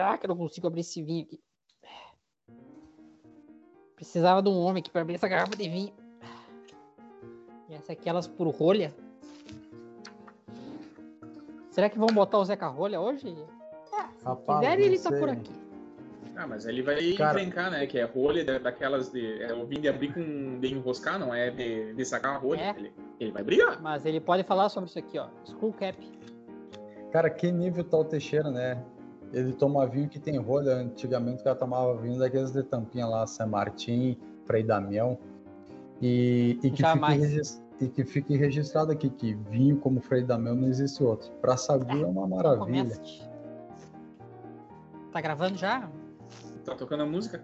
[0.00, 1.40] Ah, que eu não consigo abrir esse vinho aqui.
[3.96, 5.92] Precisava de um homem aqui para abrir essa garrafa de vinho.
[7.68, 8.94] E essa aqui, elas por rolha.
[11.70, 13.28] Será que vão botar o Zeca Rolha hoje?
[13.28, 15.52] É, se Rapaz, quiser, ele tá por aqui.
[16.36, 17.40] Ah, mas ele vai Cara...
[17.40, 17.86] encrencar, né?
[17.86, 19.42] Que é rolha daquelas de.
[19.42, 20.58] É o vinho de abrir com.
[20.60, 22.60] de enroscar, não é de, de sacar a rolha.
[22.60, 22.74] É.
[22.76, 23.80] Ele, ele vai brigar.
[23.80, 25.28] Mas ele pode falar sobre isso aqui, ó.
[25.44, 25.96] Skull Cap.
[27.12, 28.82] Cara, que nível tá o Teixeira, né?
[29.34, 30.76] Ele toma vinho que tem rolha.
[30.76, 35.18] Antigamente o cara tomava vinho daqueles de tampinha lá, San Martin, Frei Damião.
[36.00, 40.68] E, e, que fique, e que fique registrado aqui que vinho como Frei Damião não
[40.68, 41.32] existe outro.
[41.40, 42.96] Pra Sagu é uma maravilha.
[45.12, 45.90] Tá gravando já?
[46.64, 47.42] Tá tocando a música?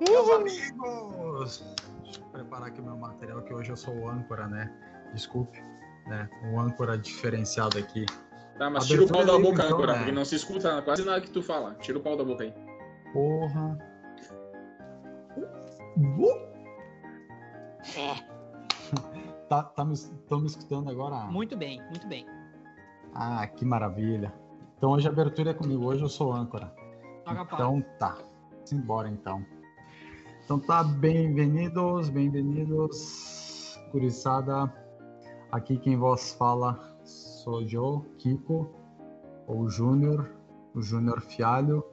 [0.00, 1.79] Meus amigos!
[2.40, 4.72] Preparar aqui o meu material, que hoje eu sou o âncora, né?
[5.12, 5.62] Desculpe,
[6.06, 6.26] né?
[6.44, 8.06] Um âncora diferenciado aqui.
[8.56, 9.98] Tá, mas tira o pau da boca, então, âncora, né?
[9.98, 11.74] porque não se escuta quase nada que tu fala.
[11.74, 12.54] Tira o pau da boca aí.
[13.12, 13.78] Porra.
[17.96, 18.30] É.
[19.50, 21.24] Tá, tá me, estão me escutando agora?
[21.24, 22.24] Muito bem, muito bem.
[23.12, 24.32] Ah, que maravilha.
[24.78, 26.72] Então hoje a abertura é comigo, hoje eu sou âncora.
[27.52, 28.16] então tá,
[28.64, 29.44] simbora então.
[30.50, 34.68] Então tá, bem-vindos, bem-vindos, curiçada.
[35.52, 38.68] Aqui quem vos fala sou eu, Kiko,
[39.46, 40.28] ou Júnior,
[40.74, 41.84] o Júnior Fialho.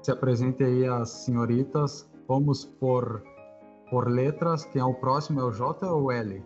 [0.00, 2.08] Se apresente aí as senhoritas.
[2.28, 3.20] Vamos por,
[3.90, 4.64] por letras.
[4.66, 5.40] Quem é o próximo?
[5.40, 6.40] É o J ou o L?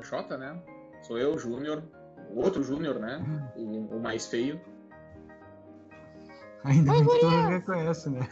[0.00, 0.58] Xota, né?
[1.02, 1.82] Sou eu, Júnior,
[2.30, 3.52] o outro Júnior, né?
[3.58, 4.58] O, o, mais feio.
[6.64, 8.26] Ainda Oi, que todo mundo reconhece, né?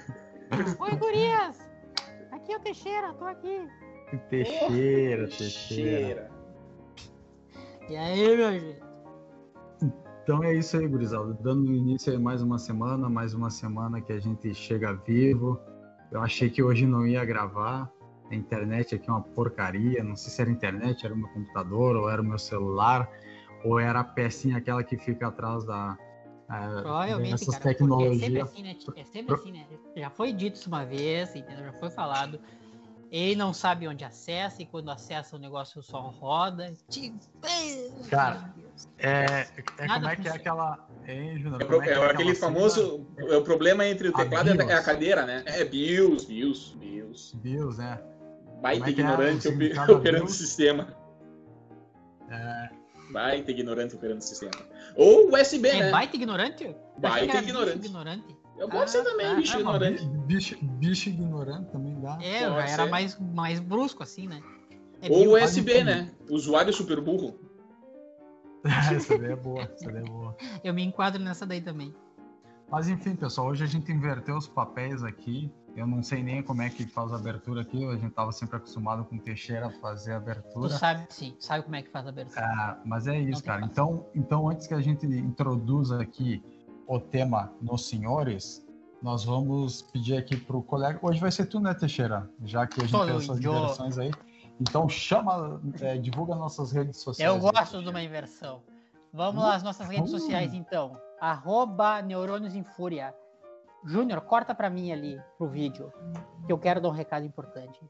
[0.80, 1.67] Oi, gurias!
[2.48, 3.68] Aqui é o Teixeira, tô aqui.
[4.30, 6.30] Teixeira, oh, Teixeira.
[7.90, 8.82] E aí, meu gente?
[10.22, 11.36] Então é isso aí, gurizada.
[11.42, 15.61] Dando início a mais uma semana, mais uma semana que a gente chega vivo.
[16.11, 17.92] Eu achei que hoje não ia gravar,
[18.30, 21.96] a internet aqui é uma porcaria, não sei se era internet, era o meu computador,
[21.96, 23.11] ou era o meu celular,
[23.62, 25.98] ou era a pecinha aquela que fica atrás da,
[26.48, 28.23] Provavelmente, essas cara, tecnologias.
[28.23, 28.77] É sempre, assim, né?
[28.97, 29.67] é sempre assim, né?
[29.97, 31.64] Já foi dito isso uma vez, entendeu?
[31.67, 32.41] Já foi falado.
[33.11, 36.73] Ele não sabe onde acessa e quando acessa o negócio só roda.
[38.11, 38.53] Cara,
[38.98, 39.47] é,
[39.79, 40.89] é como é que é aquela.
[41.07, 43.07] Hein, Júnior, é, pro, é, é aquele famoso.
[43.17, 45.42] É o problema entre o teclado e a cadeira, né?
[45.47, 47.35] É BIOS, BIOS, BIOS.
[47.42, 47.98] BIOS, né?
[48.61, 49.53] Baita é ignorante é
[49.92, 50.95] operando o sistema.
[53.08, 53.13] É.
[53.13, 54.52] Baita ignorante operando o sistema.
[54.96, 55.91] Ou USB, é né?
[55.91, 56.77] Baita ignorante?
[56.98, 57.86] Baita ignorante.
[57.86, 58.36] ignorante.
[58.58, 59.35] Eu posso ah, ser também, tá.
[59.35, 60.05] bicho ah, ignorante.
[60.27, 62.18] Bicho, bicho ignorante também dá.
[62.20, 64.41] É, já era mais, mais brusco assim, né?
[65.01, 66.11] É Ou USB, né?
[66.29, 67.39] Usuário super burro.
[68.92, 70.36] essa daí é boa, essa daí é boa.
[70.64, 71.95] Eu me enquadro nessa daí também.
[72.68, 75.51] Mas enfim, pessoal, hoje a gente inverteu os papéis aqui.
[75.78, 77.84] Eu não sei nem como é que faz a abertura aqui.
[77.86, 80.68] A gente estava sempre acostumado com o Teixeira fazer a abertura.
[80.68, 82.40] Tu sabe, sim, sabe como é que faz a abertura.
[82.40, 83.64] Ah, mas é isso, cara.
[83.64, 86.42] Então, então, antes que a gente introduza aqui
[86.88, 88.67] o tema nos senhores,
[89.00, 90.98] nós vamos pedir aqui para o colega.
[91.00, 92.28] Hoje vai ser tu, né, Teixeira?
[92.44, 94.11] Já que a gente tem essas inversões aí.
[94.61, 97.33] Então, chama, é, divulga nossas redes sociais.
[97.33, 97.84] Eu gosto aí.
[97.84, 98.62] de uma inversão.
[99.12, 100.18] Vamos lá, as nossas redes uh.
[100.18, 100.98] sociais, então.
[101.20, 103.14] Arroba Neurônios em Fúria.
[103.88, 105.90] Júnior, corta para mim ali pro vídeo,
[106.44, 107.80] que eu quero dar um recado importante.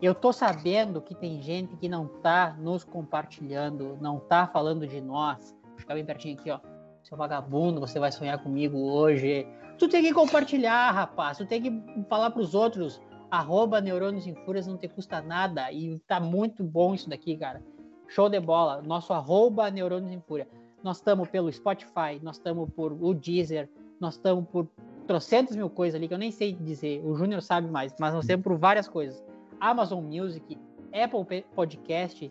[0.00, 5.00] Eu tô sabendo que tem gente que não tá nos compartilhando, não tá falando de
[5.00, 5.56] nós.
[5.70, 6.60] Vou ficar bem pertinho aqui, ó.
[7.02, 9.48] Seu vagabundo, você vai sonhar comigo hoje.
[9.76, 11.38] Tu tem que compartilhar, rapaz.
[11.38, 13.00] Tu tem que falar pros outros.
[13.28, 15.72] Arroba Neurônios em Fúrias não te custa nada.
[15.72, 17.60] E tá muito bom isso daqui, cara.
[18.06, 18.80] Show de bola.
[18.80, 20.46] Nosso arroba Neurônios em Fúria.
[20.84, 23.68] Nós estamos pelo Spotify, nós estamos por o Deezer,
[24.00, 24.68] nós estamos por
[25.08, 28.26] trocentas mil coisas ali que eu nem sei dizer, o Júnior sabe mais, mas nós
[28.26, 29.24] temos por várias coisas.
[29.58, 30.58] Amazon Music,
[30.92, 32.30] Apple Podcast,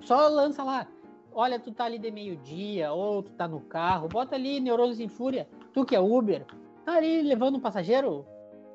[0.00, 0.86] só lança lá.
[1.34, 5.08] Olha, tu tá ali de meio-dia, ou tu tá no carro, bota ali Neurônios em
[5.08, 6.46] Fúria, tu que é Uber,
[6.84, 8.24] tá ali levando um passageiro,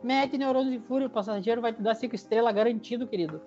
[0.04, 3.42] mete Neurônios em Fúria, o passageiro vai te dar cinco estrelas garantido, querido.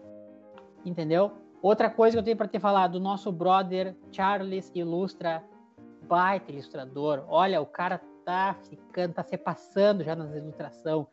[0.86, 1.32] Entendeu?
[1.60, 5.44] Outra coisa que eu tenho para te falar do nosso brother Charles Ilustra,
[6.08, 7.24] baita ilustrador.
[7.28, 11.08] Olha, o cara tá ficando, tá se passando já nas ilustração.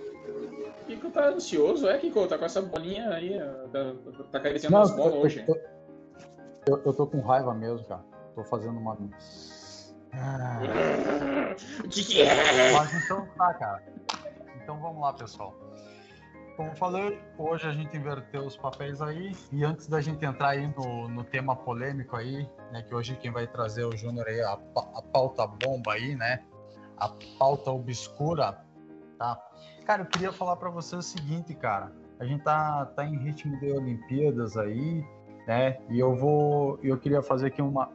[0.87, 2.27] Kiko tá ansioso, é, Kiko?
[2.27, 3.39] Tá com essa bolinha aí,
[3.71, 3.93] tá,
[4.31, 5.43] tá acariciando as bolas hoje.
[5.47, 5.55] Eu,
[6.67, 8.03] eu, eu tô com raiva mesmo, cara.
[8.35, 8.93] Tô fazendo uma
[11.83, 12.71] o que, que é?
[12.73, 13.83] Mas então tá, cara.
[14.61, 15.53] Então vamos lá, pessoal.
[16.55, 19.35] Como falei, hoje a gente inverteu os papéis aí.
[19.51, 22.81] E antes da gente entrar aí no, no tema polêmico aí, né?
[22.81, 26.45] Que hoje quem vai trazer o Júnior aí, a, a pauta bomba aí, né?
[26.97, 28.63] A pauta obscura,
[29.17, 29.37] tá?
[29.85, 31.91] Cara, eu queria falar para você o seguinte, cara.
[32.19, 35.03] A gente tá, tá em ritmo de Olimpíadas aí,
[35.45, 35.77] né?
[35.89, 36.79] E eu vou.
[36.81, 37.91] Eu queria fazer aqui uma,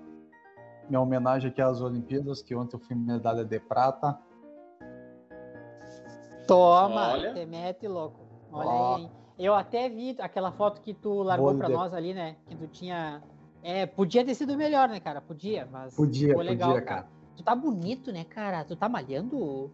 [0.87, 4.19] minha homenagem aqui às Olimpíadas, que ontem eu fui medalha de prata.
[6.47, 7.33] Toma, Olha.
[7.33, 8.20] te mete louco.
[8.53, 8.97] Olha Ó.
[8.97, 9.11] aí.
[9.39, 12.37] Eu até vi aquela foto que tu largou para nós ali, né?
[12.47, 13.23] Que tu tinha.
[13.63, 15.21] É, podia ter sido melhor, né, cara?
[15.21, 17.03] Podia, mas podia, ficou legal, podia, cara.
[17.03, 17.13] cara.
[17.37, 18.65] Tu tá bonito, né, cara?
[18.65, 19.71] Tu tá malhando?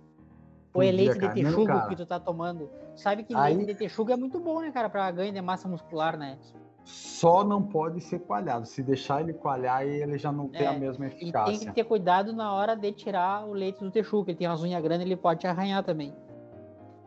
[0.73, 2.69] Ou é leite de texugo que tu tá tomando?
[2.94, 3.56] Sabe que aí...
[3.56, 6.38] leite de texugo é muito bom, né, cara, pra ganho de massa muscular, né?
[6.84, 8.67] Só não pode ser coalhado.
[8.67, 11.52] Se deixar ele coalhar, ele já não tem é, a mesma eficácia.
[11.52, 14.31] E tem que ter cuidado na hora de tirar o leite do texugo.
[14.31, 16.14] Ele tem umas unhas grandes, ele pode te arranhar também.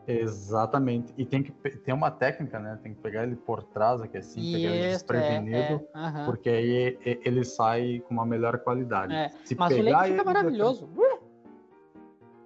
[0.09, 1.13] Exatamente.
[1.15, 2.79] E tem que ter uma técnica, né?
[2.81, 5.99] Tem que pegar ele por trás aqui assim, Isso, pegar ele desprevenido, é, é.
[5.99, 6.25] Uhum.
[6.25, 9.13] porque aí ele sai com uma melhor qualidade.
[9.13, 9.29] É.
[9.45, 10.89] Se Mas pegar, o leite fica maravilhoso.
[10.97, 11.19] Uh!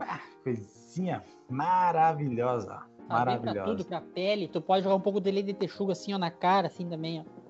[0.01, 2.83] Ah, coisinha maravilhosa.
[3.07, 3.53] Tá Maravilhosa.
[3.53, 4.49] Pra tudo, pra pele.
[4.49, 7.21] Tu pode jogar um pouco de leite de texuga assim, ó, na cara, assim também,
[7.21, 7.43] ó.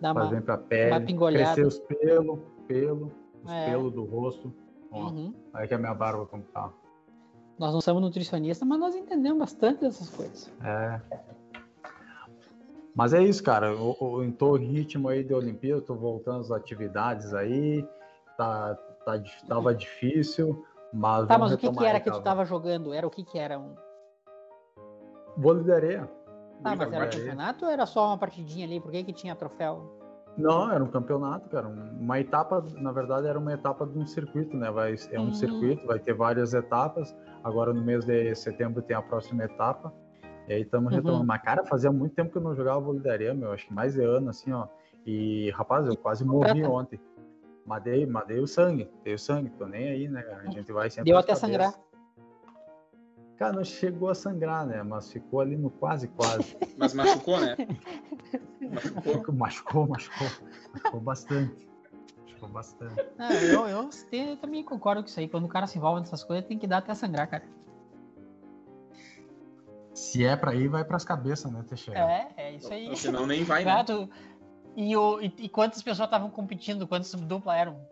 [0.00, 0.90] Dá Faz uma, bem pra pele.
[0.90, 1.54] Uma pingolhada.
[1.54, 3.12] Crescer os pelos, pelo,
[3.44, 3.70] os é.
[3.70, 4.52] pelos do rosto.
[4.90, 5.32] Ó, uhum.
[5.54, 6.72] Aí que a minha barba como tá.
[7.58, 10.50] Nós não somos nutricionistas, mas nós entendemos bastante dessas coisas.
[10.64, 11.00] É.
[12.94, 13.68] Mas é isso, cara.
[13.68, 17.86] Eu, eu, ritmo aí de Olimpíada, tô voltando às atividades aí.
[18.36, 21.26] Tá, tá, tava difícil, mas.
[21.26, 22.92] Tá, mas o que, que era que tu tava jogando?
[22.92, 23.58] Era o que que era?
[23.58, 23.74] Um...
[25.36, 26.10] Vôlei de areia.
[26.64, 28.80] Ah, mas era campeonato ou era só uma partidinha ali?
[28.80, 30.01] Por que, que tinha troféu?
[30.36, 31.68] Não, era um campeonato, cara.
[31.68, 34.70] Uma etapa, na verdade, era uma etapa de um circuito, né?
[34.70, 35.32] Vai, é um uhum.
[35.34, 37.14] circuito, vai ter várias etapas.
[37.44, 39.92] Agora, no mês de setembro, tem a próxima etapa.
[40.48, 40.98] E aí estamos uhum.
[40.98, 41.24] retomando.
[41.24, 43.52] Mas, cara, fazia muito tempo que eu não jogava vôlei de areia, meu.
[43.52, 44.66] Acho que mais de ano, assim, ó.
[45.04, 46.98] E, rapaz, eu quase morri ontem.
[47.66, 49.50] Mas dei, mas dei o sangue, dei o sangue.
[49.50, 50.42] Tô nem aí, né, cara?
[50.48, 51.10] A gente vai sempre.
[51.10, 51.74] Deu até sangrar.
[53.42, 54.84] Cara, não chegou a sangrar, né?
[54.84, 56.56] Mas ficou ali no quase, quase.
[56.78, 57.56] Mas machucou, né?
[58.60, 60.28] Machucou, machucou, machucou.
[60.72, 61.68] Machucou bastante.
[62.22, 63.04] Machucou bastante.
[63.18, 65.28] Ah, eu, eu, eu, também concordo com isso aí.
[65.28, 67.42] Quando o cara se envolve nessas coisas, tem que dar até sangrar, cara.
[69.92, 71.98] Se é pra ir, vai pras cabeças, né, Teixeira?
[71.98, 72.96] É, é isso aí.
[72.96, 73.84] Senão nem vai, né?
[74.76, 76.86] E, o, e, e quantas pessoas estavam competindo?
[76.86, 77.91] Quantas dupla eram?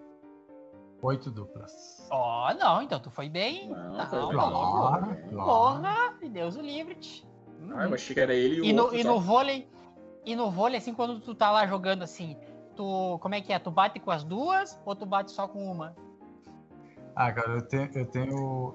[1.03, 2.07] Oito duplas.
[2.11, 3.71] Ó, oh, não, então tu foi bem.
[3.71, 6.95] Não, tá, foi claro, Porra, e Deus o livre.
[6.95, 7.27] -te.
[7.75, 9.69] Ah, eu achei que era ele e o e no, outro, e no vôlei,
[10.25, 12.37] e no vôlei, assim, quando tu tá lá jogando assim,
[12.77, 13.19] tu.
[13.21, 13.59] Como é que é?
[13.59, 15.95] Tu bate com as duas ou tu bate só com uma?
[17.17, 17.91] Ah, cara, eu tenho.
[17.95, 18.75] Eu tenho,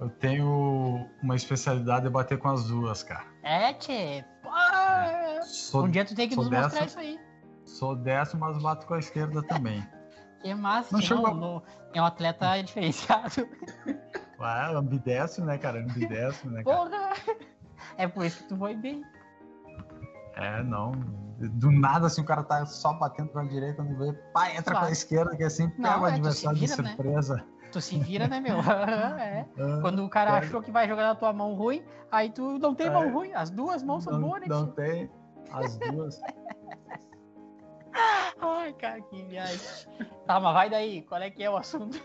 [0.00, 3.26] eu tenho uma especialidade de bater com as duas, cara.
[3.42, 4.24] É, tchê.
[4.44, 5.42] É.
[5.42, 7.18] Sou, um dia tu tem que nos dessa, mostrar isso aí.
[7.64, 9.86] Sou dessa, mas bato com a esquerda também.
[10.40, 11.34] Que massa, não, chegou...
[11.34, 13.46] no, é um atleta diferenciado.
[14.38, 15.80] Ah, ambidestro, né, cara?
[15.80, 16.76] Ambidestro, né, cara?
[16.76, 17.12] Porra!
[17.96, 19.04] É por isso que tu foi bem.
[20.34, 20.92] É, não.
[21.38, 24.80] Do nada, assim, o cara tá só batendo pra direita, não vê, pá, entra claro.
[24.80, 26.88] pra esquerda, que assim pega não, o é, adversário vira, de né?
[26.88, 27.36] surpresa.
[27.36, 27.44] Né?
[27.72, 28.58] Tu se vira, né, meu?
[29.18, 29.46] é.
[29.58, 32.74] Ah, Quando o cara achou que vai jogar na tua mão ruim, aí tu não
[32.74, 32.90] tem é.
[32.90, 33.32] mão ruim.
[33.32, 34.46] As duas mãos são não, boas, né?
[34.48, 35.10] Não tem.
[35.52, 36.20] As duas.
[38.40, 39.60] Ai, cara, que viagem.
[40.26, 41.02] Tá, mas vai daí.
[41.02, 42.00] Qual é que é o assunto?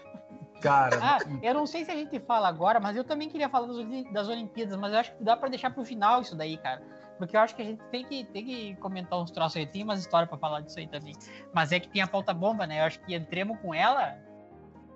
[0.62, 0.98] Cara.
[1.02, 3.68] Ah, eu não sei se a gente fala agora, mas eu também queria falar
[4.12, 6.82] das, Olimpíadas, mas eu acho que dá para deixar pro final isso daí, cara.
[7.18, 9.66] Porque eu acho que a gente tem que, tem que comentar uns troços aí.
[9.66, 11.14] Tem umas histórias para falar disso aí também.
[11.54, 12.82] Mas é que tem a pauta bomba, né?
[12.82, 14.18] Eu acho que entremos com ela.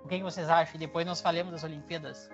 [0.04, 0.74] O que, que vocês acham?
[0.74, 2.30] E depois nós falemos das Olimpíadas.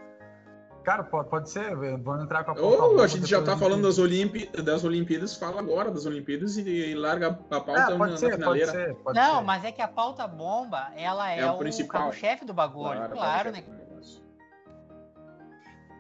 [0.86, 2.84] Cara, pode, pode ser, vamos entrar com a pauta.
[2.84, 6.62] Oh, a gente já tá falando das, Olimpí das Olimpíadas, fala agora das Olimpíadas e,
[6.62, 9.44] e larga a pauta é, pode na, ser, na Pode ser, pode Não, ser.
[9.44, 13.12] mas é que a pauta bomba, ela é, é o, o carro-chefe do bagulho, claro,
[13.14, 13.64] claro né?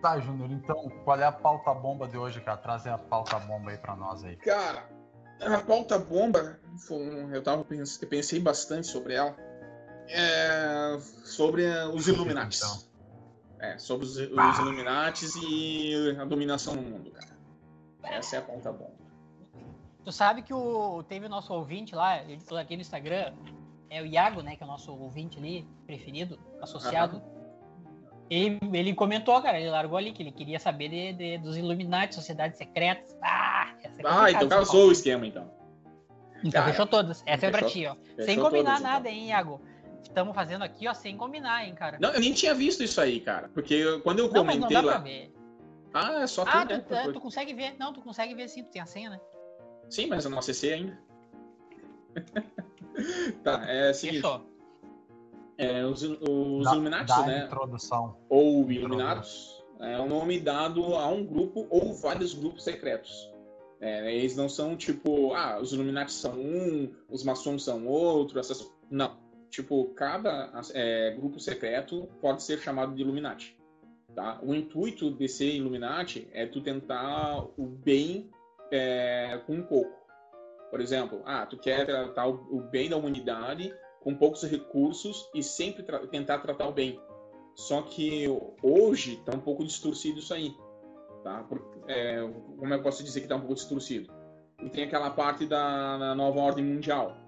[0.00, 2.58] Tá, Júnior, então, qual é a pauta bomba de hoje, cara?
[2.58, 4.36] Traz a pauta bomba aí pra nós aí.
[4.36, 4.88] Cara,
[5.40, 6.60] a pauta bomba,
[7.32, 9.34] eu tava pensei, pensei bastante sobre ela,
[10.08, 12.58] é sobre os Illuminati.
[12.58, 12.85] Então.
[13.58, 14.58] É, sobre os, os ah.
[14.60, 17.36] Illuminates e a dominação no mundo, cara.
[18.02, 19.06] Essa é a ponta bomba.
[20.04, 22.20] Tu sabe que o, teve o nosso ouvinte lá,
[22.60, 23.32] aqui no Instagram,
[23.90, 27.20] é o Iago, né, que é o nosso ouvinte ali, preferido, associado.
[28.28, 32.14] Ele, ele comentou, cara, ele largou ali que ele queria saber de, de dos Illuminati,
[32.14, 33.16] sociedades secretas.
[33.22, 35.50] Ah, essa é ah então casou o esquema, então.
[36.38, 37.22] Então cara, fechou todas.
[37.24, 38.24] Essa fechou, é pra ti, ó.
[38.24, 39.20] Sem combinar todas, nada, então.
[39.20, 39.60] hein, Iago
[40.08, 41.98] estamos fazendo aqui, ó, sem combinar, hein, cara.
[42.00, 43.48] Não, eu nem tinha visto isso aí, cara.
[43.52, 44.92] Porque quando eu comentei não, mas não dá lá.
[44.94, 45.32] Pra ver.
[45.92, 46.78] Ah, é só tu, ah, né?
[46.80, 47.74] tu, é, tu consegue ver.
[47.78, 49.20] Não, tu consegue ver sim, tu tem a senha, né?
[49.88, 50.98] Sim, mas eu não acessei ainda.
[53.42, 54.22] tá, é o seguinte.
[54.22, 54.46] Fechou.
[55.58, 57.44] É, os os da, Illuminati, né?
[57.46, 58.16] Introdução.
[58.28, 63.30] Ou Illuminatos, é o nome dado a um grupo ou vários grupos secretos.
[63.80, 68.70] É, eles não são tipo, ah, os Illuminati são um, os maçons são outro, essas.
[68.90, 69.16] Não.
[69.56, 73.56] Tipo, cada é, grupo secreto pode ser chamado de Illuminati.
[74.14, 74.38] Tá?
[74.42, 78.28] O intuito de ser Illuminati é tu tentar o bem
[78.70, 79.96] é, com pouco.
[80.70, 85.82] Por exemplo, ah, tu quer tratar o bem da humanidade com poucos recursos e sempre
[85.82, 87.00] tra tentar tratar o bem.
[87.54, 88.26] Só que
[88.62, 90.54] hoje está um pouco distorcido isso aí.
[91.24, 91.46] Tá?
[91.88, 92.20] É,
[92.58, 94.12] como eu posso dizer que está um pouco distorcido?
[94.62, 97.24] E tem aquela parte da nova ordem mundial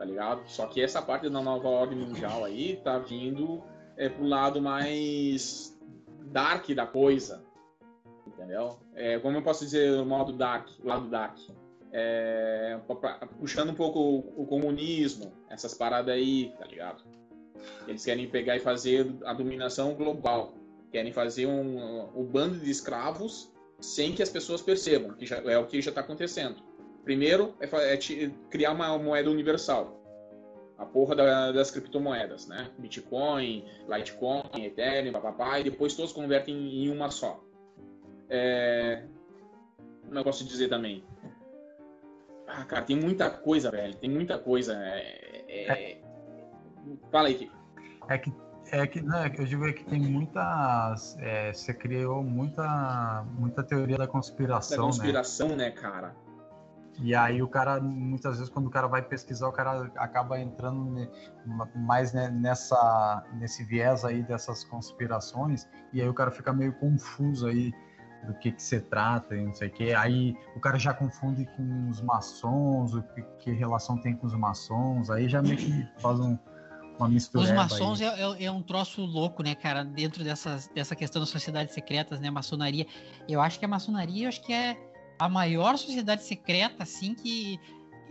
[0.00, 0.48] tá ligado?
[0.48, 3.62] Só que essa parte da nova ordem mundial aí tá vindo
[3.98, 5.78] é, pro lado mais
[6.22, 7.44] dark da coisa,
[8.26, 8.78] entendeu?
[8.94, 11.36] É, como eu posso dizer o modo dark, o lado dark?
[11.92, 12.80] É,
[13.38, 17.04] puxando um pouco o, o, comunismo, essas paradas aí, tá ligado?
[17.86, 20.54] Eles querem pegar e fazer a dominação global,
[20.90, 25.58] querem fazer um, um bando de escravos sem que as pessoas percebam, que já, é
[25.58, 26.69] o que já está acontecendo.
[27.04, 29.98] Primeiro é, é criar uma moeda universal.
[30.78, 32.70] A porra da, das criptomoedas, né?
[32.78, 37.44] Bitcoin, Litecoin, Ethereum, papapá, e depois todos convertem em, uma só.
[38.30, 39.04] É...
[40.06, 41.04] Como eu posso dizer também?
[42.46, 43.94] Ah, cara, tem muita coisa, velho.
[43.96, 44.74] Tem muita coisa.
[44.74, 45.44] É...
[45.48, 45.72] É...
[45.72, 46.00] é.
[47.12, 47.56] Fala aí, Kiko.
[48.08, 48.32] É que
[48.72, 51.16] é que né, eu digo é que tem muitas.
[51.18, 54.76] É, você criou muita, muita teoria da conspiração.
[54.76, 56.14] Da conspiração, né, né cara?
[57.02, 61.08] E aí o cara, muitas vezes, quando o cara vai pesquisar, o cara acaba entrando
[61.74, 67.72] mais nessa, nesse viés aí dessas conspirações, e aí o cara fica meio confuso aí
[68.26, 69.94] do que que se trata e não sei o que.
[69.94, 74.34] Aí o cara já confunde com os maçons, o que, que relação tem com os
[74.34, 76.36] maçons, aí já meio que faz um,
[76.98, 77.44] uma mistura.
[77.44, 81.30] Os maçons é, é, é, um troço louco, né, cara, dentro dessas, dessa questão das
[81.30, 82.86] sociedades secretas, né, maçonaria.
[83.26, 84.89] Eu acho que a maçonaria, eu acho que é
[85.20, 87.60] a maior sociedade secreta, assim, que.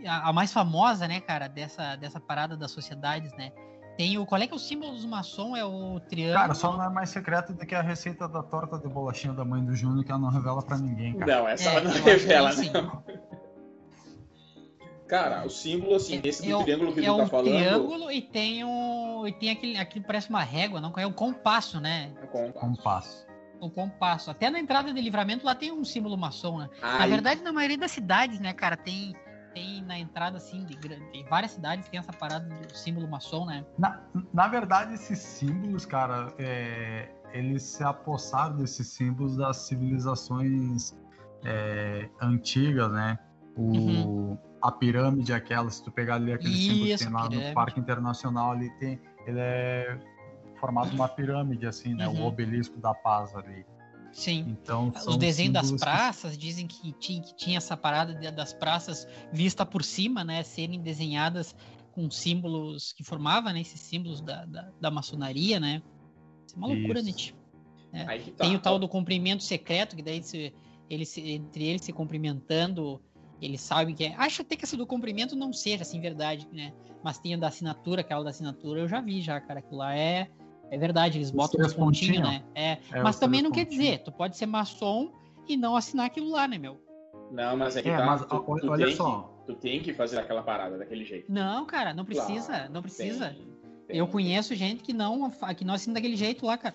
[0.06, 3.52] A, a, mais famosa, né, cara, dessa, dessa parada das sociedades, né?
[3.98, 4.24] Tem o.
[4.24, 5.56] Qual é que é o símbolo dos maçom?
[5.56, 6.40] É o triângulo.
[6.40, 9.44] Cara, só não é mais secreto do que a receita da torta de bolachinha da
[9.44, 11.40] mãe do Júnior, que ela não revela pra ninguém, cara.
[11.40, 13.04] Não, essa é, ela não revela, não.
[15.06, 17.48] Cara, o símbolo, assim, desse é, triângulo que é tu tá falando.
[17.48, 19.26] É um triângulo e tem um.
[19.26, 19.76] E tem aquele.
[19.76, 20.92] Aquilo parece uma régua, não?
[20.96, 22.12] É um compasso, né?
[22.22, 22.52] É compasso.
[22.52, 23.29] compasso
[23.60, 24.30] o compasso.
[24.30, 26.68] Até na entrada de livramento lá tem um símbolo maçom, né?
[26.82, 27.00] Ai.
[27.00, 29.14] Na verdade, na maioria das cidades, né, cara, tem
[29.52, 33.64] tem na entrada, assim, de, de, várias cidades tem essa parada do símbolo maçom, né?
[33.76, 34.00] Na,
[34.32, 40.96] na verdade, esses símbolos, cara, é, eles se apossaram desses símbolos das civilizações
[41.44, 43.18] é, antigas, né?
[43.56, 44.38] O, uhum.
[44.62, 47.48] A pirâmide, aquela, se tu pegar ali aquele Isso, símbolo que tem lá pirâmide.
[47.48, 49.98] no Parque Internacional, ali tem, ele é
[50.60, 52.06] formado uma pirâmide, assim, né?
[52.06, 52.22] Uhum.
[52.22, 53.64] O obelisco da paz ali.
[54.12, 54.44] Sim.
[54.48, 56.38] Então, Os desenhos das praças que...
[56.38, 60.42] dizem que tinha, que tinha essa parada das praças vista por cima, né?
[60.42, 61.54] Serem desenhadas
[61.92, 63.60] com símbolos que formavam, né?
[63.60, 65.82] Esses símbolos da, da, da maçonaria, né?
[66.46, 67.34] Isso é uma loucura, Nietzsche.
[67.92, 68.04] É.
[68.04, 70.52] Tá, Tem o tal do cumprimento secreto, que daí se,
[70.88, 73.00] ele se, entre eles se cumprimentando,
[73.40, 74.14] eles sabem que é.
[74.16, 76.72] Acho até que essa do cumprimento não seja assim verdade, né?
[77.02, 79.60] Mas tem o da assinatura, aquela da assinatura, eu já vi já, cara.
[79.60, 80.28] Aquilo lá é
[80.70, 82.42] é verdade, eles botam os pontinhos, né?
[82.54, 85.12] É, é mas também não quer dizer, tu pode ser maçom
[85.48, 86.80] e não assinar aquilo lá, né, meu?
[87.32, 89.22] Não, mas é que é, tá, mas, tu, tu olha só.
[89.46, 91.30] Que, tu tem que fazer aquela parada daquele jeito.
[91.30, 93.30] Não, cara, não precisa, claro, não precisa.
[93.30, 93.48] Tem,
[93.88, 96.74] tem, eu conheço gente que não, que não assina daquele jeito lá, cara.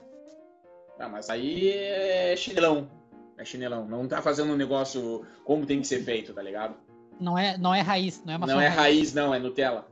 [1.00, 2.90] Ah, mas aí é chinelão.
[3.38, 3.86] É chinelão.
[3.86, 6.76] Não tá fazendo um negócio como tem que ser feito, tá ligado?
[7.20, 9.88] Não é, não é raiz, não é Não é raiz, não, é Nutella.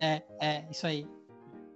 [0.00, 1.06] É, é, isso aí.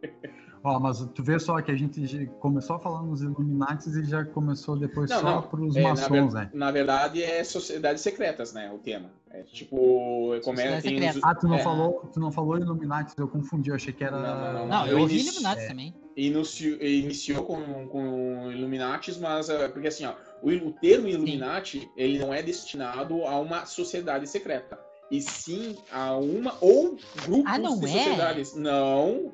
[0.62, 4.76] Ó, mas tu vê só que a gente começou falando nos Illuminati e já começou
[4.79, 5.43] depois Não, só não.
[5.43, 6.50] pros É, na, maçons, ver- né?
[6.52, 8.71] na verdade, é sociedades secretas, né?
[8.71, 9.11] O tema.
[9.31, 11.21] É tipo, é, Sociedades tem os-.
[11.23, 14.19] Ah, tu não é, falou, tu não falou Illuminati, eu confundi, eu achei que era.
[14.19, 15.69] Não, não, não, Não, eu eu ouvi inicio- Illuminati é.
[15.69, 15.95] também.
[16.17, 22.19] inicio- iniciou com, com Illuminatis, mas é, porque assim, ó, o, o termo Illuminati ele
[22.19, 24.79] não é destinado a uma sociedade secreta,
[25.11, 27.88] e sim a uma ou grupos Ah, não de é?
[27.88, 28.55] sociedades.
[28.57, 29.33] Não,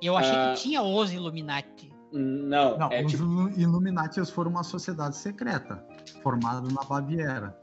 [0.00, 1.92] Eu achei Ah, que tinha os Illuminati.
[2.12, 3.24] não, Não, é os tipo,
[3.58, 5.84] Illuminati foram uma sociedade secreta,
[6.22, 7.56] formada na Baviera,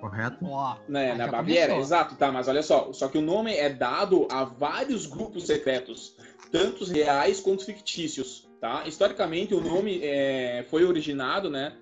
[0.00, 0.44] correto?
[0.88, 1.80] Né, aí na Baviera, começou.
[1.80, 6.16] exato, tá, mas olha só, só que o nome é dado a vários grupos secretos,
[6.52, 8.86] tanto reais quanto fictícios, tá?
[8.86, 11.76] Historicamente, o nome é, foi originado, né,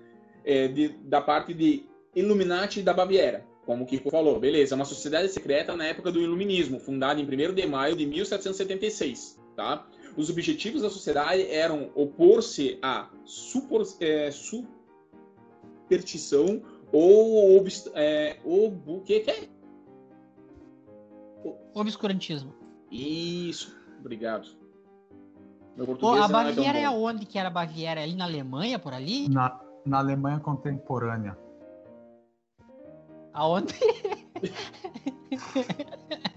[0.45, 1.85] é, de- da parte de
[2.15, 6.79] Illuminati da Baviera, como o Kiko falou, beleza, uma sociedade secreta na época do Iluminismo,
[6.79, 9.85] fundada em 1 de maio de 1776, tá?
[10.15, 16.61] Os objetivos da sociedade eram opor-se à supor, é, superstição
[16.93, 19.49] ou obst- é, ob- o que que é?
[21.73, 22.53] Obscurantismo.
[22.91, 24.47] Isso, obrigado.
[25.75, 27.03] Meu Pô, português a é Baviera é bom.
[27.03, 28.01] onde que era a Baviera?
[28.01, 29.27] Ali na Alemanha, por ali?
[29.29, 31.37] Na, na Alemanha contemporânea.
[33.33, 33.73] Aonde?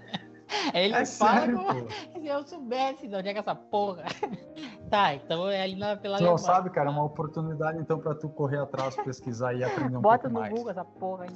[0.75, 1.90] Ele É fala sério, como pô.
[2.21, 4.04] se eu soubesse de onde é que é essa porra.
[4.90, 6.52] Tá, então é ali na, pela Tu não Alemanha.
[6.52, 10.23] sabe, cara, é uma oportunidade então pra tu correr atrás, pesquisar e aprender um Bota
[10.28, 10.52] pouco no mais.
[10.52, 11.30] Google essa porra aí.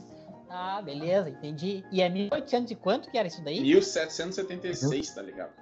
[0.50, 1.84] Ah, beleza, entendi.
[1.92, 3.60] E é 1800 e quanto que era isso daí?
[3.60, 5.52] 1776, tá ligado?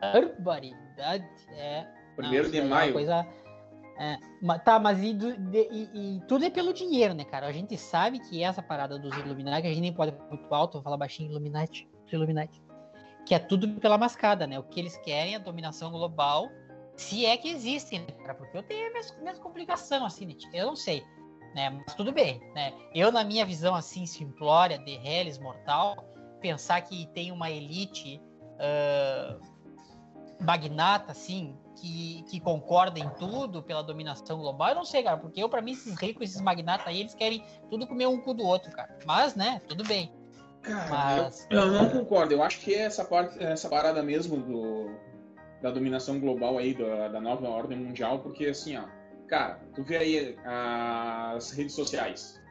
[0.00, 1.26] Barbaridade.
[1.50, 1.86] É.
[2.16, 2.92] Primeiro Não, de é maio.
[2.92, 3.26] Coisa...
[3.96, 4.18] É,
[4.64, 7.46] tá, mas e, do- de- e- e tudo é pelo dinheiro, né, cara?
[7.46, 10.72] A gente sabe que essa parada dos Illuminati, a gente nem pode falar muito alto,
[10.74, 12.60] vou falar baixinho Illuminati, Illuminati,
[13.26, 14.58] que é tudo pela mascada, né?
[14.58, 16.48] O que eles querem é a dominação global,
[16.96, 18.34] se é que existem, né, cara?
[18.34, 20.36] Porque eu tenho minhas, minhas complicações, assim?
[20.52, 21.02] Eu não sei,
[21.54, 21.70] né?
[21.70, 22.72] Mas tudo bem, né?
[22.94, 25.96] Eu, na minha visão, assim, simplória, de reles mortal,
[26.40, 28.20] pensar que tem uma elite
[28.58, 29.38] ah,
[30.40, 35.42] magnata, assim, que, que concorda em tudo pela dominação global, eu não sei, cara, porque
[35.42, 38.44] eu, pra mim, esses ricos, esses magnatas aí, eles querem tudo comer um cu do
[38.44, 38.96] outro, cara.
[39.04, 40.12] Mas, né, tudo bem.
[40.64, 42.32] Cara, Mas- eu, eu não concordo.
[42.32, 44.90] Eu acho que essa, parte, essa parada mesmo do,
[45.60, 48.84] da dominação global aí, da, da nova ordem mundial, porque assim, ó,
[49.28, 52.42] cara, tu vê aí as redes sociais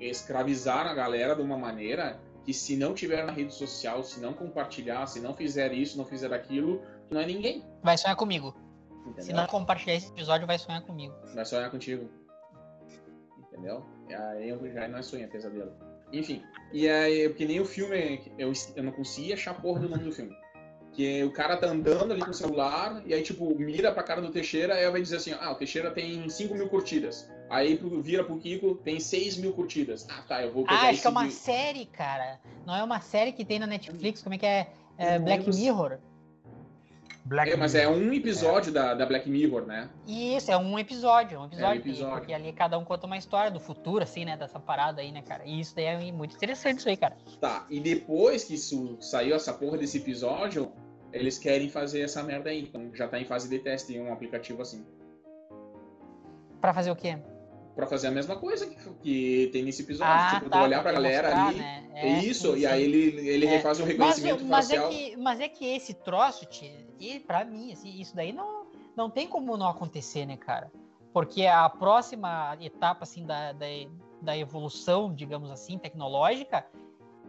[0.00, 4.32] escravizaram a galera de uma maneira que se não tiver na rede social, se não
[4.32, 7.64] compartilhar, se não fizer isso, não fizer aquilo, tu não é ninguém.
[7.82, 8.54] Vai sonhar comigo.
[9.02, 9.22] Entendeu?
[9.24, 11.14] Se não compartilhar esse episódio, vai sonhar comigo.
[11.34, 12.08] Vai sonhar contigo.
[13.38, 13.84] Entendeu?
[14.08, 15.72] E aí já não é sonho, é pesadelo.
[16.12, 20.04] Enfim, e aí, que nem o filme, eu, eu não conseguia achar porra do nome
[20.04, 20.34] do filme.
[20.92, 24.20] Que o cara tá andando ali com o celular, e aí, tipo, mira pra cara
[24.20, 27.30] do Teixeira, aí vai dizer assim, ah, o Teixeira tem 5 mil curtidas.
[27.48, 30.06] Aí vira pro Kiko, tem 6 mil curtidas.
[30.10, 32.40] Ah, tá, eu vou pegar Ah, acho que é uma série, cara.
[32.66, 34.68] Não é uma série que tem na Netflix, como é que é?
[34.98, 35.98] É Black Mirror?
[37.24, 39.88] Black É, mas é um episódio da, da Black Mirror, né?
[40.06, 42.14] Isso, é um episódio, um episódio, que- episódio.
[42.16, 45.22] porque ali cada um conta uma história do futuro, assim, né, dessa parada aí, né,
[45.22, 45.44] cara.
[45.44, 47.16] E isso daí é muito interessante isso aí, cara.
[47.40, 50.72] Tá, e depois que isso saiu essa porra desse episódio,
[51.12, 52.62] eles querem fazer essa merda aí.
[52.62, 54.84] Então já tá em fase de teste em um aplicativo assim.
[56.60, 57.18] Pra fazer o quê?
[57.74, 60.12] Pra fazer a mesma coisa que, que tem nesse episódio.
[60.14, 61.58] Ah, tipo, tu tá, olhar pra galera mostrar, ali.
[61.58, 61.88] né?
[61.94, 62.88] É isso, sim, e aí sim.
[62.90, 63.50] ele, ele É.
[63.50, 64.90] refaz o Mas, reconhecimento mas é facial.
[64.90, 66.70] que, mas é que esse troço, tio,
[67.02, 70.70] e pra mim, assim, isso daí não, não tem como não acontecer, né, cara?
[71.12, 73.66] Porque a próxima etapa, assim, da, da,
[74.20, 76.64] da evolução, digamos assim, tecnológica,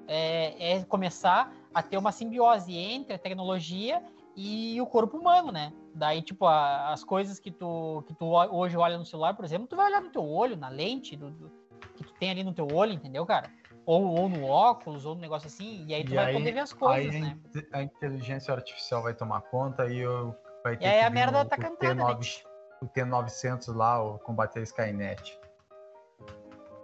[0.08, 4.04] é, é começar a ter uma simbiose entre a tecnologia
[4.36, 5.74] e o corpo humano, né?
[5.96, 9.44] Daí, tipo, a- as coisas que tu, que tu ho- hoje olha no celular, por
[9.46, 11.52] exemplo, tu vai olhar no teu olho, na lente do, do-
[11.96, 13.52] que tu tem ali no teu olho, entendeu, cara?
[13.86, 16.52] Ou, ou no óculos, ou no negócio assim, e aí tu E vai aí- poder
[16.54, 17.38] ver as coisas, né?
[17.74, 21.42] a inteligência artificial vai tomar conta e eu, vai ter E aí que a merda
[21.42, 22.04] o, tá o cantada, né?
[22.04, 22.44] T9,
[22.82, 25.38] o T900 lá, o combater a Skynet.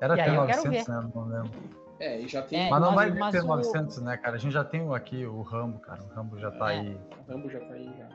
[0.01, 1.11] Era E aí eu quero T900, né?
[1.15, 1.51] Não lembro.
[1.99, 2.67] É, e já tem.
[2.67, 4.35] É, Mas não mas- vai vir mas T900, né, cara?
[4.35, 6.01] A gente já tem o- aqui o Rambo, cara.
[6.03, 6.79] O Rambo já tá É.
[6.79, 6.99] aí.
[7.27, 8.07] O Rambo já tá aí já.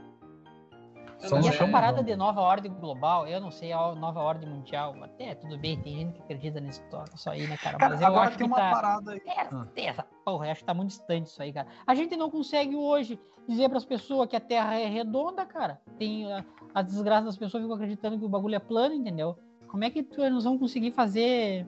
[1.19, 4.95] Só e essa parada de nova ordem global, eu não sei a nova ordem mundial,
[5.03, 6.83] até tudo bem, tem gente que acredita nisso
[7.15, 7.79] só aí, né, cara?
[7.81, 8.71] Mas cara, eu acho tem que uma tá...
[8.71, 9.23] parada aí.
[9.27, 9.67] É, ah.
[9.77, 11.69] essa, porra, eu acho que tá muito distante isso aí, cara.
[11.87, 15.81] A gente não consegue hoje dizer para as pessoas que a Terra é redonda, cara.
[15.99, 19.37] Tem a, a desgraça das pessoas ficam acreditando que o bagulho é plano, entendeu?
[19.69, 21.67] Como é que nós vamos conseguir fazer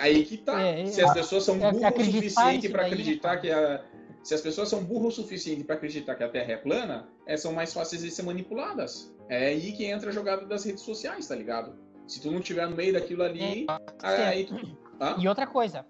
[0.00, 0.60] Aí que tá.
[0.60, 3.84] É, se as pessoas são burras o suficiente para acreditar que a,
[4.22, 7.36] se as pessoas são burras o suficiente para acreditar que a Terra é plana, é,
[7.36, 9.14] são mais fáceis de ser manipuladas.
[9.28, 11.74] É aí que entra a jogada das redes sociais, tá ligado?
[12.06, 13.66] Se tu não tiver no meio daquilo ali,
[14.02, 14.76] é, aí tu...
[15.00, 15.16] ah?
[15.18, 15.86] E outra coisa,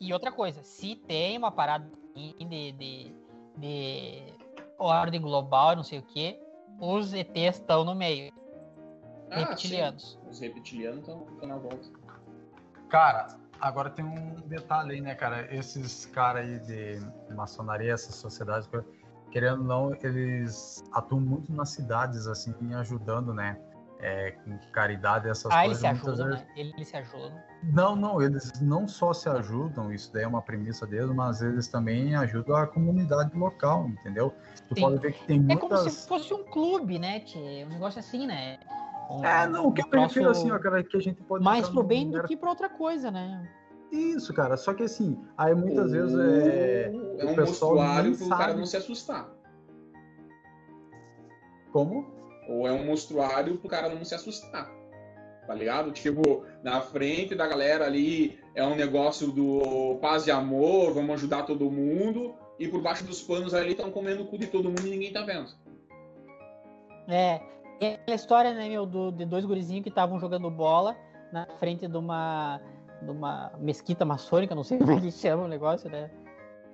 [0.00, 3.14] e outra coisa, se tem uma parada de, de,
[3.56, 4.34] de
[4.78, 6.38] ordem global, não sei o que,
[6.80, 8.32] os ETs estão no meio.
[9.30, 10.18] Ah, reptilianos.
[10.22, 10.30] Sim.
[10.30, 11.88] Os reptilianos estão na volta.
[12.88, 15.52] Cara, Agora tem um detalhe aí, né, cara?
[15.54, 18.68] Esses caras aí de maçonaria, essas sociedades,
[19.30, 23.58] querendo ou não, eles atuam muito nas cidades, assim, ajudando, né?
[24.00, 25.82] É, com caridade, essas ah, coisas.
[25.82, 26.40] Ah, eles se ajudam, vezes...
[26.40, 26.52] né?
[26.56, 27.42] Eles se ajudam.
[27.64, 31.66] Não, não, eles não só se ajudam, isso daí é uma premissa deles, mas eles
[31.66, 34.32] também ajudam a comunidade local, entendeu?
[34.68, 34.80] Tu Sim.
[34.82, 35.56] pode ver que tem muitas...
[35.56, 37.66] É como se fosse um clube, né, tchê?
[37.66, 38.60] Um negócio assim, né?
[39.10, 41.42] Um, é, não, o que eu prefiro assim, ó, cara, que a gente pode.
[41.42, 43.48] Mais pro bem do que pra outra coisa, né?
[43.90, 44.56] Isso, cara.
[44.56, 46.92] Só que assim, aí muitas vezes é.
[47.18, 48.40] É um mostruário pro sabe.
[48.40, 49.28] cara não se assustar.
[51.72, 52.06] Como?
[52.48, 54.70] Ou é um mostruário pro cara não se assustar.
[55.46, 55.90] Tá ligado?
[55.92, 61.44] Tipo, na frente da galera ali é um negócio do paz e amor, vamos ajudar
[61.44, 62.34] todo mundo.
[62.58, 65.12] E por baixo dos panos ali estão comendo o cu de todo mundo e ninguém
[65.12, 65.48] tá vendo.
[67.08, 67.40] É,
[67.80, 70.96] e aquela história, né, meu, do, de dois gurizinhos que estavam jogando bola
[71.32, 72.60] na frente de uma,
[73.02, 76.10] de uma mesquita maçônica, não sei como é que chama o negócio, né?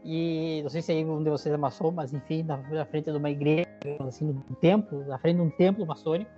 [0.04, 3.10] E não sei se aí um de vocês é maçom, mas enfim, na, na frente
[3.10, 3.66] de uma igreja,
[4.06, 6.30] assim, um templo, na frente de um templo maçônico.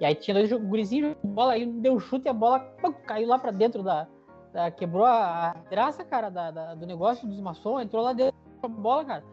[0.00, 2.58] E aí tinha dois gurizinhos jogando bola, aí deu um chute e a bola
[3.06, 4.08] caiu lá pra dentro da.
[4.52, 8.66] da quebrou a, graça, cara, da, da, do negócio dos maçons, entrou lá dentro da
[8.66, 9.24] bola, cara.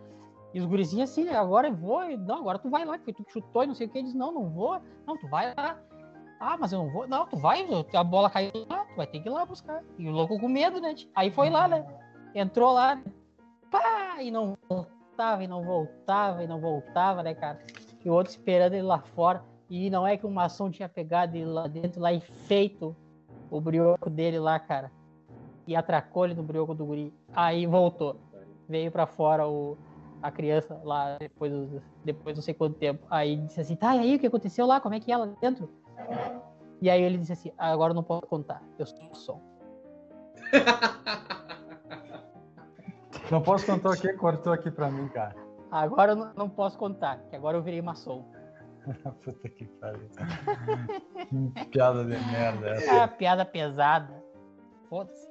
[0.53, 3.63] E os gurizinhos assim, agora eu vou, não, agora tu vai lá, que tu chutou
[3.63, 3.97] e não sei o que.
[3.97, 5.79] Ele diz, não, não vou, não, tu vai lá.
[6.39, 9.19] Ah, mas eu não vou, não, tu vai, a bola caiu lá, tu vai ter
[9.19, 9.83] que ir lá buscar.
[9.97, 10.95] E o louco com medo, né?
[11.13, 11.85] Aí foi lá, né?
[12.33, 13.01] Entrou lá,
[13.69, 17.59] pá, e não voltava, e não voltava, e não voltava, né, cara?
[18.03, 19.43] E o outro esperando ele lá fora.
[19.69, 22.95] E não é que o maçom tinha pegado ele lá dentro lá e feito
[23.51, 24.91] o brioco dele lá, cara.
[25.67, 27.13] E atracou ele no brioco do guri.
[27.33, 28.15] Aí voltou.
[28.67, 29.77] Veio para fora o,
[30.21, 31.53] a criança lá depois,
[32.03, 33.05] depois não sei quanto tempo.
[33.09, 34.79] Aí disse assim, tá, e aí o que aconteceu lá?
[34.79, 35.69] Como é que é lá dentro?
[36.81, 39.41] E aí ele disse assim, ah, agora eu não posso contar, eu sou som.
[43.31, 45.35] Não posso contar o que cortou aqui pra mim, cara.
[45.71, 48.25] Agora eu não, não posso contar, que agora eu virei maçom.
[49.23, 50.09] Puta que pariu.
[51.55, 53.03] que piada de merda essa.
[53.03, 54.23] Ah, piada pesada.
[54.89, 55.29] Foda-se.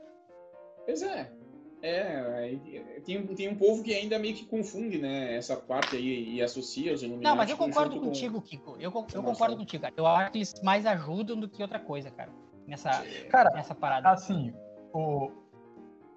[0.85, 1.33] Pois é.
[1.81, 2.57] É,
[3.05, 6.93] tem, tem um povo que ainda meio que confunde, né, essa parte aí e associa
[6.93, 7.25] os Illuminati.
[7.25, 8.47] Não, mas eu concordo contigo, com...
[8.47, 8.77] Kiko.
[8.81, 9.95] Eu, eu concordo contigo, cara.
[9.97, 12.31] Eu acho que eles mais ajudam do que outra coisa, cara.
[12.67, 12.91] Nessa,
[13.31, 14.11] cara, nessa parada.
[14.11, 14.53] Assim,
[14.93, 15.31] o.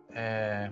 [0.10, 0.72] É...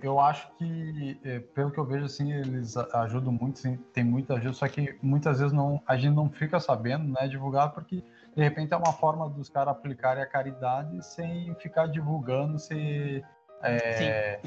[0.00, 4.34] Eu acho que, é, pelo que eu vejo, assim, eles ajudam muito, sim, tem muita
[4.34, 8.02] ajuda, só que muitas vezes não, a gente não fica sabendo, né, divulgar, porque
[8.34, 13.24] de repente é uma forma dos caras aplicarem a caridade sem ficar divulgando, se
[13.62, 14.40] é,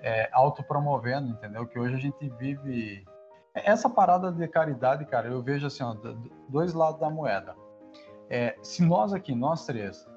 [0.00, 1.66] é, autopromovendo, entendeu?
[1.66, 3.04] Que hoje a gente vive.
[3.54, 5.94] Essa parada de caridade, cara, eu vejo assim, ó,
[6.48, 7.54] dois lados da moeda.
[8.30, 10.08] É, se nós aqui, nós três,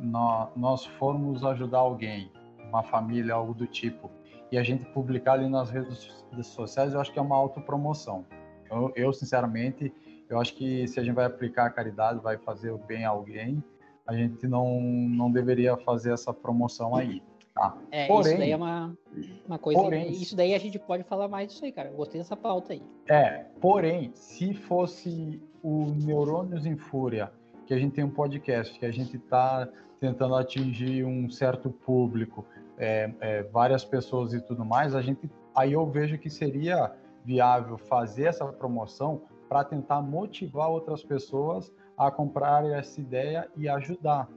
[0.00, 2.32] nós, nós formos ajudar alguém,
[2.68, 4.10] uma família, algo do tipo,
[4.50, 6.10] e a gente publicar ali nas redes
[6.42, 8.24] sociais, eu acho que é uma autopromoção.
[8.70, 9.92] Eu, eu sinceramente,
[10.30, 13.10] eu acho que se a gente vai aplicar a caridade, vai fazer o bem a
[13.10, 13.62] alguém,
[14.06, 17.20] a gente não, não deveria fazer essa promoção aí.
[17.52, 17.76] Tá?
[17.90, 18.96] É, porém, isso daí é uma,
[19.44, 19.82] uma coisa.
[19.82, 21.88] Porém, isso daí a gente pode falar mais disso aí, cara.
[21.88, 22.82] Eu gostei dessa pauta aí.
[23.08, 27.32] É, porém, se fosse o Neurônios em Fúria,
[27.66, 32.46] que a gente tem um podcast, que a gente está tentando atingir um certo público,
[32.78, 36.92] é, é, várias pessoas e tudo mais, a gente aí eu vejo que seria
[37.24, 44.28] viável fazer essa promoção para tentar motivar outras pessoas a comprar essa ideia e ajudar.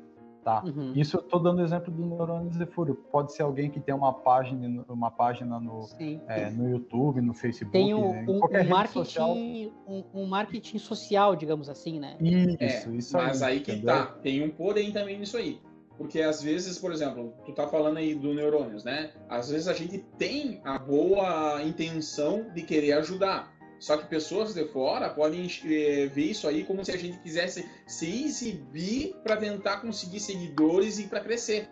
[0.43, 0.61] Tá?
[0.65, 0.91] Uhum.
[0.93, 2.93] Isso eu estou dando exemplo do Neurônios de Fúria.
[3.11, 5.87] Pode ser alguém que tem uma página, uma página no,
[6.27, 9.33] é, no YouTube, no Facebook, tem um, um, um marketing, social.
[9.33, 12.17] Um, um, marketing social, digamos assim, né?
[12.19, 13.95] Isso, é, isso Mas aí, aí que entendeu?
[13.95, 14.05] tá.
[14.21, 15.61] Tem um porém também nisso aí.
[15.97, 19.11] Porque às vezes, por exemplo, tu tá falando aí do neurônios, né?
[19.29, 23.52] Às vezes a gente tem a boa intenção de querer ajudar.
[23.83, 27.69] Só que pessoas de fora podem é, ver isso aí como se a gente quisesse
[27.85, 31.67] se exibir para tentar conseguir seguidores e para crescer.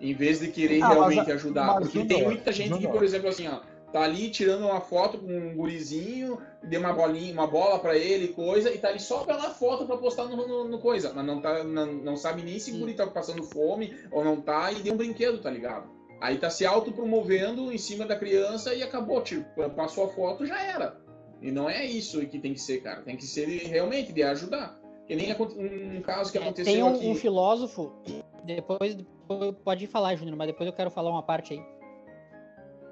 [0.00, 1.66] Em vez de querer ah, realmente mas, ajudar.
[1.66, 3.60] Mas, Porque tem muita gente que, por exemplo, assim, ó,
[3.92, 8.28] tá ali tirando uma foto com um gurizinho, deu uma bolinha, uma bola para ele,
[8.28, 11.12] coisa, e tá ali só pela foto para postar no, no, no, coisa.
[11.14, 14.40] Mas não, tá, não, não sabe nem se o guri tá passando fome ou não
[14.40, 15.90] tá, e deu um brinquedo, tá ligado?
[16.22, 20.62] Aí tá se autopromovendo em cima da criança e acabou, tipo, passou a foto, já
[20.62, 21.01] era.
[21.42, 23.02] E não é isso que tem que ser, cara.
[23.02, 24.80] Tem que ser realmente de ajudar.
[25.06, 27.08] Que nem um caso que aconteceu Tem um, aqui.
[27.08, 27.92] um filósofo
[28.44, 28.96] depois,
[29.64, 31.62] pode falar, Júnior, mas depois eu quero falar uma parte aí.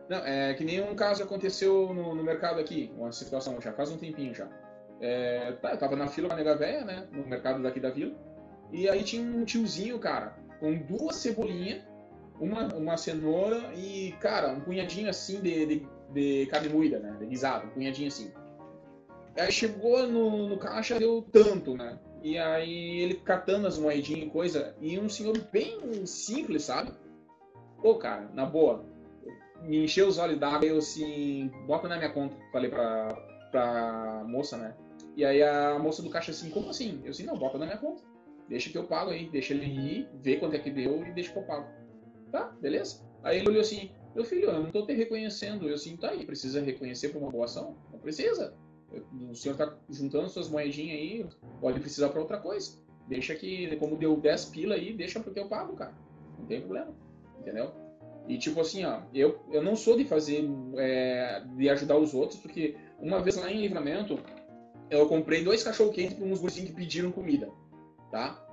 [0.08, 3.90] Não, é que nem um caso aconteceu no, no mercado aqui, uma situação já faz
[3.90, 4.48] um tempinho já.
[5.00, 7.90] É, tá, eu tava na fila com a nega véia, né, no mercado daqui da
[7.90, 8.12] vila,
[8.72, 11.82] e aí tinha um tiozinho, cara, com duas cebolinhas,
[12.40, 17.26] uma, uma cenoura e, cara, um punhadinho assim de, de, de carne moída, né, de
[17.26, 18.32] guisado, um punhadinho assim.
[19.36, 21.98] Aí chegou no, no caixa, deu tanto, né?
[22.22, 24.76] E aí ele catando as moedinhas e coisa.
[24.80, 26.92] E um senhor bem simples, sabe?
[27.80, 28.84] Pô, cara, na boa.
[29.62, 32.36] Me encheu os olhos d'água eu assim, bota na minha conta.
[32.52, 33.08] Falei pra,
[33.50, 34.74] pra moça, né?
[35.16, 37.00] E aí a moça do caixa assim, como assim?
[37.04, 38.02] Eu assim, não, bota na minha conta.
[38.48, 39.30] Deixa que eu pago aí.
[39.30, 41.68] Deixa ele ir, ver quanto é que deu e deixa que eu pago.
[42.30, 43.02] Tá, beleza?
[43.22, 45.68] Aí ele olhou assim, meu filho, eu não tô te reconhecendo.
[45.68, 47.76] Eu assim, tá aí, precisa reconhecer por uma boa ação?
[47.92, 48.54] Não precisa.
[49.30, 51.26] O senhor está juntando suas moedinhas aí,
[51.60, 52.78] pode precisar para outra coisa.
[53.06, 55.94] Deixa que, como deu 10 pila aí, deixa porque eu pago, cara.
[56.38, 56.92] Não tem problema.
[57.40, 57.72] Entendeu?
[58.28, 62.38] E tipo assim, ó, eu, eu não sou de fazer, é, de ajudar os outros,
[62.38, 64.18] porque uma vez lá em livramento,
[64.90, 67.48] eu comprei dois cachorro quentes para uns gurizinhos que pediram comida,
[68.10, 68.46] tá?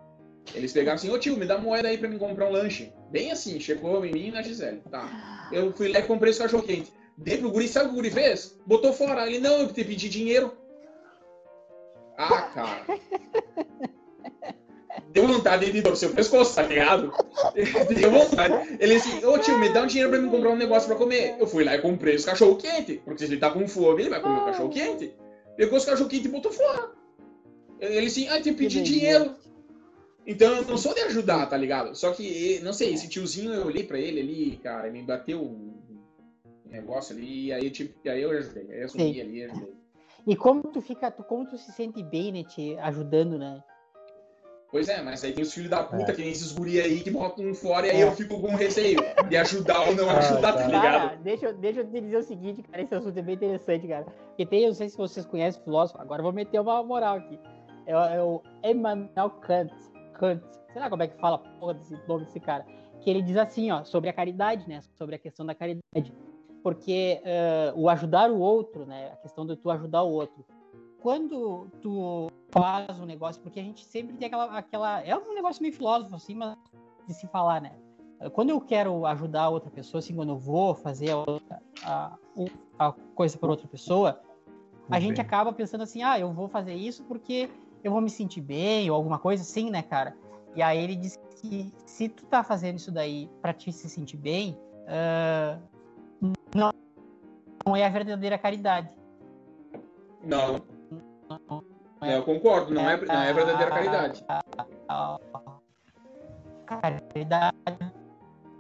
[0.56, 2.92] Eles pegaram assim, ô tio, me dá moeda aí para me comprar um lanche.
[3.12, 5.50] Bem assim, chegou em mim e na Gisele, tá?
[5.52, 6.92] Eu fui lá e comprei esse cachorro quente.
[7.18, 8.56] Dei pro guri, sabe o que o guri fez?
[8.66, 9.28] Botou fora.
[9.28, 10.56] Ele, não, eu te pedi dinheiro.
[12.18, 12.86] Ah, cara.
[15.10, 17.12] Deu vontade de torcer o pescoço, tá ligado?
[17.90, 18.78] Deu vontade.
[18.80, 21.36] Ele disse, ô tio, me dá um dinheiro pra me comprar um negócio pra comer.
[21.40, 23.02] Eu fui lá e comprei os cachorro quente.
[23.04, 25.14] Porque se ele tá com fome, ele vai comer o cachorro quente.
[25.56, 26.92] Pegou os cachorro quente e botou fora.
[27.80, 29.36] Ele disse, ah, te pedi dinheiro.
[30.26, 31.96] Então eu não sou de ajudar, tá ligado?
[31.96, 35.77] Só que, não sei, esse tiozinho, eu olhei pra ele ali, cara, ele me bateu
[36.70, 39.78] negócio ali, e aí, tipo, aí eu ajudei, aí eu assumi ali e ajudei.
[40.28, 43.64] E como tu fica, tu, como tu se sente bem, né, te ajudando, né?
[44.70, 46.16] Pois é, mas aí tem os filhos da puta, é.
[46.16, 48.04] que nem esses guri aí que botam um fora e aí é.
[48.04, 49.00] eu fico com receio
[49.30, 50.82] de ajudar ou não ah, ajudar, tá, tá ligado?
[50.82, 54.04] Cara, deixa, deixa eu te dizer o seguinte, cara, esse assunto é bem interessante, cara.
[54.04, 56.84] Porque tem, eu não sei se vocês conhecem o filósofo, agora eu vou meter uma
[56.84, 57.40] moral aqui.
[57.86, 59.74] É, é o Emmanuel Kant.
[60.16, 60.44] Kant.
[60.74, 62.66] Sei lá como é que fala porra desse nome desse cara.
[63.00, 64.82] Que ele diz assim, ó, sobre a caridade, né?
[64.98, 66.14] Sobre a questão da caridade
[66.64, 70.46] porque uh, o ajudar o outro, né, a questão de tu ajudar o outro.
[71.00, 75.62] Quando tu faz um negócio, porque a gente sempre tem aquela, aquela é um negócio
[75.62, 76.58] meio filósofo assim, mas
[77.08, 77.72] de se falar, né?
[78.34, 82.18] Quando eu quero ajudar outra pessoa, assim, quando eu vou fazer a, outra, a,
[82.80, 84.20] a coisa para outra pessoa,
[84.90, 87.50] a gente acaba pensando assim, ah, eu vou fazer isso porque
[87.84, 90.16] eu vou me sentir bem ou alguma coisa assim, né, cara?
[90.56, 94.18] E aí ele diz que se tu tá fazendo isso daí para te se sentir
[94.18, 95.62] bem, uh,
[96.56, 96.72] não,
[97.66, 98.94] não é a verdadeira caridade.
[100.24, 100.62] Não.
[101.30, 101.64] não
[102.02, 104.26] é, eu concordo, não é, não é a verdadeira caridade.
[106.66, 107.58] Caridade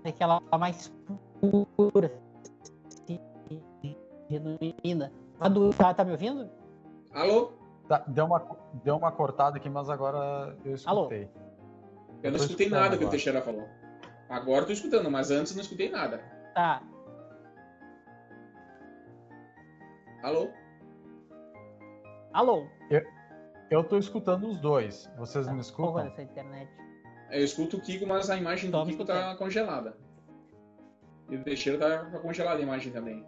[0.03, 0.91] é aquela mais
[1.75, 2.11] pura,
[2.87, 3.19] assim,
[4.29, 5.11] genuína.
[5.77, 6.49] Tá, tá me ouvindo?
[7.13, 7.51] Alô?
[7.87, 11.23] Tá, deu, uma, deu uma cortada aqui, mas agora eu escutei.
[11.23, 11.47] Alô?
[12.23, 12.97] Eu não escutei nada agora.
[12.97, 13.67] que o Teixeira falou.
[14.29, 16.19] Agora eu tô escutando, mas antes não escutei nada.
[16.53, 16.81] Tá.
[20.27, 20.49] Alô?
[22.33, 22.67] Alô?
[22.89, 23.01] Eu,
[23.71, 25.09] eu tô escutando os dois.
[25.17, 25.53] Vocês tá.
[25.53, 26.05] me escutam?
[26.05, 26.69] Essa internet.
[27.31, 29.95] Eu escuto o Kiko, mas a imagem do Kiko tá congelada.
[31.29, 33.25] E o Teixeira tá, tá congelada a imagem também.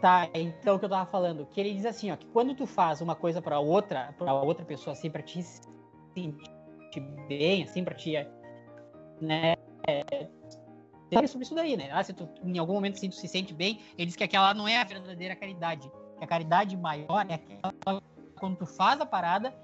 [0.00, 2.66] Tá, então o que eu tava falando, que ele diz assim, ó, que quando tu
[2.66, 7.94] faz uma coisa para outra, para outra pessoa assim, para te sentir bem, assim, para
[7.94, 8.14] te,
[9.20, 9.54] né,
[11.26, 11.90] sobre isso daí, né?
[11.92, 14.68] Ah, se tu em algum momento tu se sente bem, ele diz que aquela não
[14.68, 15.90] é a verdadeira caridade.
[16.18, 18.02] Que a caridade maior é aquela
[18.38, 19.54] quando tu faz a parada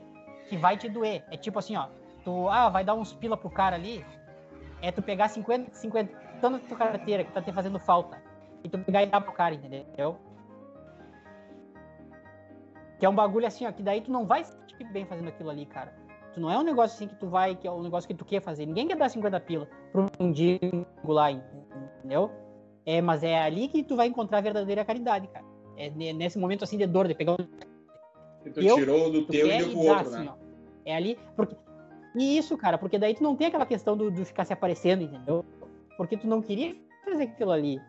[0.48, 1.24] que vai te doer.
[1.30, 1.88] É tipo assim, ó,
[2.24, 4.04] tu ah, vai dar uns pila pro cara ali,
[4.82, 8.20] é tu pegar 50, 50 tanto tua carteira que tá te fazendo falta
[8.62, 10.18] e tu pegar e dar pro cara, entendeu?
[12.98, 15.28] Que é um bagulho assim, ó, que daí tu não vai se sentir bem fazendo
[15.28, 15.94] aquilo ali, cara.
[16.32, 18.24] Tu não é um negócio assim que tu vai, que é um negócio que tu
[18.24, 18.66] quer fazer.
[18.66, 22.30] Ninguém quer dar 50 pila pra um dingo lá, entendeu?
[22.84, 25.44] É, mas é ali que tu vai encontrar a verdadeira caridade, cara.
[25.76, 27.36] É nesse momento assim de dor, de pegar o.
[27.36, 30.32] Tu eu, tirou do teu e deu pro outro, assim, né?
[30.32, 30.36] Ó,
[30.84, 31.18] é ali.
[31.34, 31.56] Porque...
[32.14, 35.02] E isso, cara, porque daí tu não tem aquela questão do, do ficar se aparecendo,
[35.02, 35.44] entendeu?
[35.98, 37.80] Porque tu não queria fazer aquilo ali.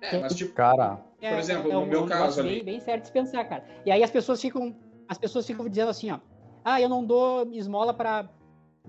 [0.00, 1.00] É, mas tipo, cara.
[1.20, 2.56] É, por exemplo, é, no meu caso ali.
[2.56, 3.64] Bem, bem certo de pensar, cara.
[3.84, 4.74] E aí as pessoas ficam.
[5.08, 6.18] As pessoas ficam dizendo assim, ó.
[6.64, 8.28] Ah, eu não dou esmola pra,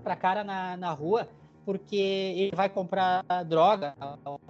[0.02, 1.28] pra cara na, na rua
[1.68, 3.94] porque ele vai comprar droga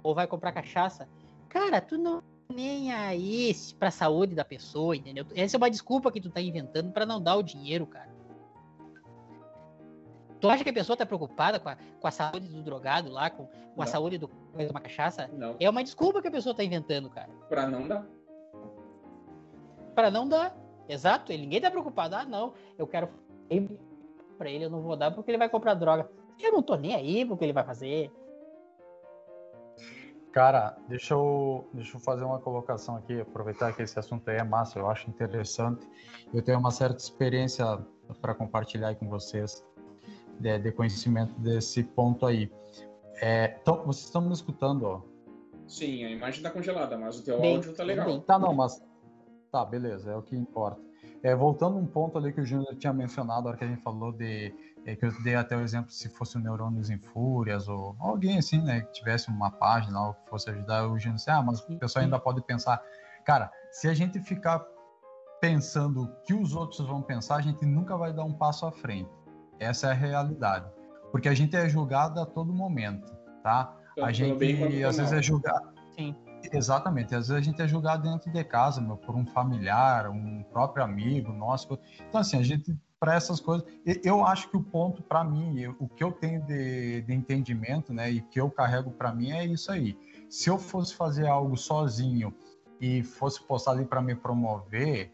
[0.01, 1.05] ou vai comprar cachaça.
[1.49, 5.25] Cara, tu não nem aí pra saúde da pessoa, entendeu?
[5.35, 8.07] Essa é uma desculpa que tu tá inventando para não dar o dinheiro, cara.
[10.39, 13.29] Tu acha que a pessoa tá preocupada com a, com a saúde do drogado lá,
[13.29, 15.29] com, com a saúde do uma cachaça?
[15.33, 15.57] Não.
[15.59, 17.27] É uma desculpa que a pessoa tá inventando, cara.
[17.49, 18.05] Pra não dar.
[19.93, 20.55] Pra não dar.
[20.87, 21.33] Exato.
[21.33, 22.15] Ele, ninguém tá preocupado.
[22.15, 23.09] Ah, não, eu quero
[24.37, 26.09] para ele, eu não vou dar porque ele vai comprar droga.
[26.39, 28.11] Eu não tô nem aí porque ele vai fazer.
[30.31, 34.43] Cara, deixa eu, deixa eu fazer uma colocação aqui, aproveitar que esse assunto aí é
[34.43, 35.87] massa, eu acho interessante.
[36.33, 37.65] Eu tenho uma certa experiência
[38.21, 39.65] para compartilhar com vocês
[40.39, 42.51] de, de, conhecimento desse ponto aí.
[43.15, 45.01] É, então, vocês estão me escutando, ó?
[45.67, 48.05] Sim, a imagem está congelada, mas o teu bem, áudio tá legal.
[48.05, 48.21] Bem.
[48.21, 48.81] Tá, não, mas
[49.51, 50.81] tá, beleza, é o que importa.
[51.21, 53.81] É, voltando um ponto ali que o Júnior tinha mencionado, na hora que a gente
[53.81, 54.53] falou de.
[54.85, 58.37] É, que eu dei até o exemplo se fosse o Neurônios em Fúrias, ou alguém
[58.37, 61.59] assim, né, que tivesse uma página ou que fosse ajudar o Júnior, assim, ah, mas
[61.59, 62.81] o pessoal ainda pode pensar.
[63.25, 64.65] Cara, se a gente ficar
[65.41, 68.71] pensando o que os outros vão pensar, a gente nunca vai dar um passo à
[68.71, 69.09] frente.
[69.59, 70.69] Essa é a realidade.
[71.11, 73.11] Porque a gente é julgado a todo momento,
[73.43, 73.75] tá?
[74.01, 75.73] a gente, às vezes, é julgado.
[75.95, 76.15] Sim.
[76.51, 77.13] Exatamente.
[77.13, 80.83] Às vezes a gente é julgado dentro de casa, meu, por um familiar, um próprio
[80.83, 81.77] amigo nosso.
[82.07, 83.65] Então, assim, a gente, para essas coisas,
[84.03, 88.11] eu acho que o ponto para mim, o que eu tenho de, de entendimento, né,
[88.11, 89.97] e que eu carrego para mim é isso aí.
[90.29, 92.33] Se eu fosse fazer algo sozinho
[92.79, 95.13] e fosse postar ali para me promover,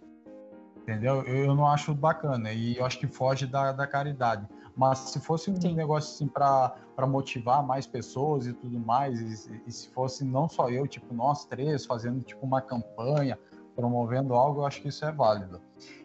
[0.78, 1.22] entendeu?
[1.24, 4.48] Eu, eu, não acho bacana e eu acho que foge da, da caridade.
[4.76, 5.74] Mas se fosse um Sim.
[5.74, 10.70] negócio assim para motivar mais pessoas e tudo mais, e, e, se fosse não só
[10.70, 13.40] eu, tipo nós três fazendo tipo uma campanha,
[13.76, 15.62] promovendo algo, eu acho que isso é válido.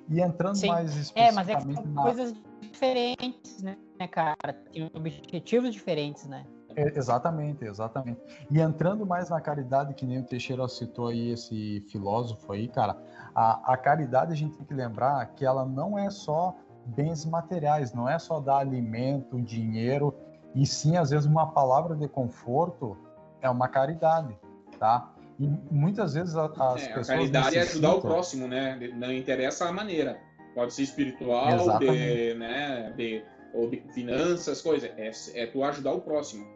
[0.08, 0.68] E entrando Sim.
[0.68, 2.02] mais especificamente É, mas é na...
[2.02, 3.76] coisas diferentes, né,
[4.10, 4.52] cara?
[4.72, 6.44] Tem objetivos diferentes, né?
[6.76, 8.20] É, exatamente, exatamente.
[8.50, 12.96] E entrando mais na caridade, que nem o Teixeira citou aí, esse filósofo aí, cara,
[13.34, 16.56] a, a caridade a gente tem que lembrar que ela não é só
[16.86, 20.14] bens materiais, não é só dar alimento, dinheiro,
[20.54, 22.96] e sim, às vezes, uma palavra de conforto
[23.40, 24.36] é uma caridade,
[24.78, 25.12] tá?
[25.40, 26.50] E muitas vezes as
[26.82, 27.10] é, pessoas.
[27.10, 28.78] A caridade é ajudar o próximo, né?
[28.94, 30.20] Não interessa a maneira.
[30.54, 33.24] Pode ser espiritual, de, né, de,
[33.54, 34.90] ou de finanças, coisas.
[34.98, 36.46] É, é tu ajudar o próximo.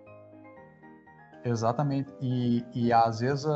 [1.45, 2.13] Exatamente.
[2.21, 3.47] E, e às vezes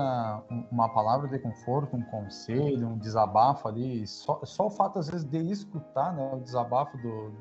[0.70, 5.26] uma palavra de conforto, um conselho, um desabafo ali, só, só o fato às vezes
[5.26, 7.32] de escutar né, o desabafo do,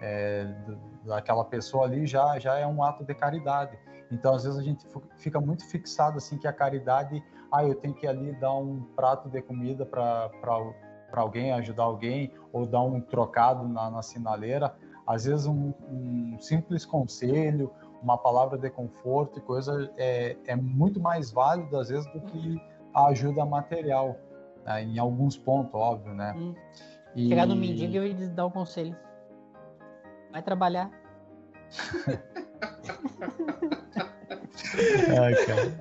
[0.00, 3.78] é, do, daquela pessoa ali já, já é um ato de caridade.
[4.10, 4.84] Então às vezes a gente
[5.16, 9.28] fica muito fixado assim que a caridade, ah, eu tenho que ali dar um prato
[9.28, 10.30] de comida para
[11.12, 14.74] alguém, ajudar alguém, ou dar um trocado na, na sinaleira.
[15.06, 17.70] Às vezes um, um simples conselho,
[18.02, 22.60] uma palavra de conforto e coisa é, é muito mais válido às vezes do que
[22.94, 24.16] a ajuda material,
[24.64, 24.82] né?
[24.82, 26.34] em alguns pontos, óbvio, né?
[26.36, 26.54] Hum.
[27.14, 27.28] E...
[27.28, 28.96] Chegar no mendigo e eles dar um conselho.
[30.30, 30.90] Vai trabalhar.
[35.22, 35.80] Ai, cara.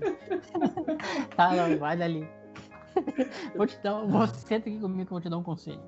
[1.35, 2.27] Tá, não, vai dali.
[3.55, 5.81] Vou te dar, vou, senta aqui comigo que eu vou te dar um conselho.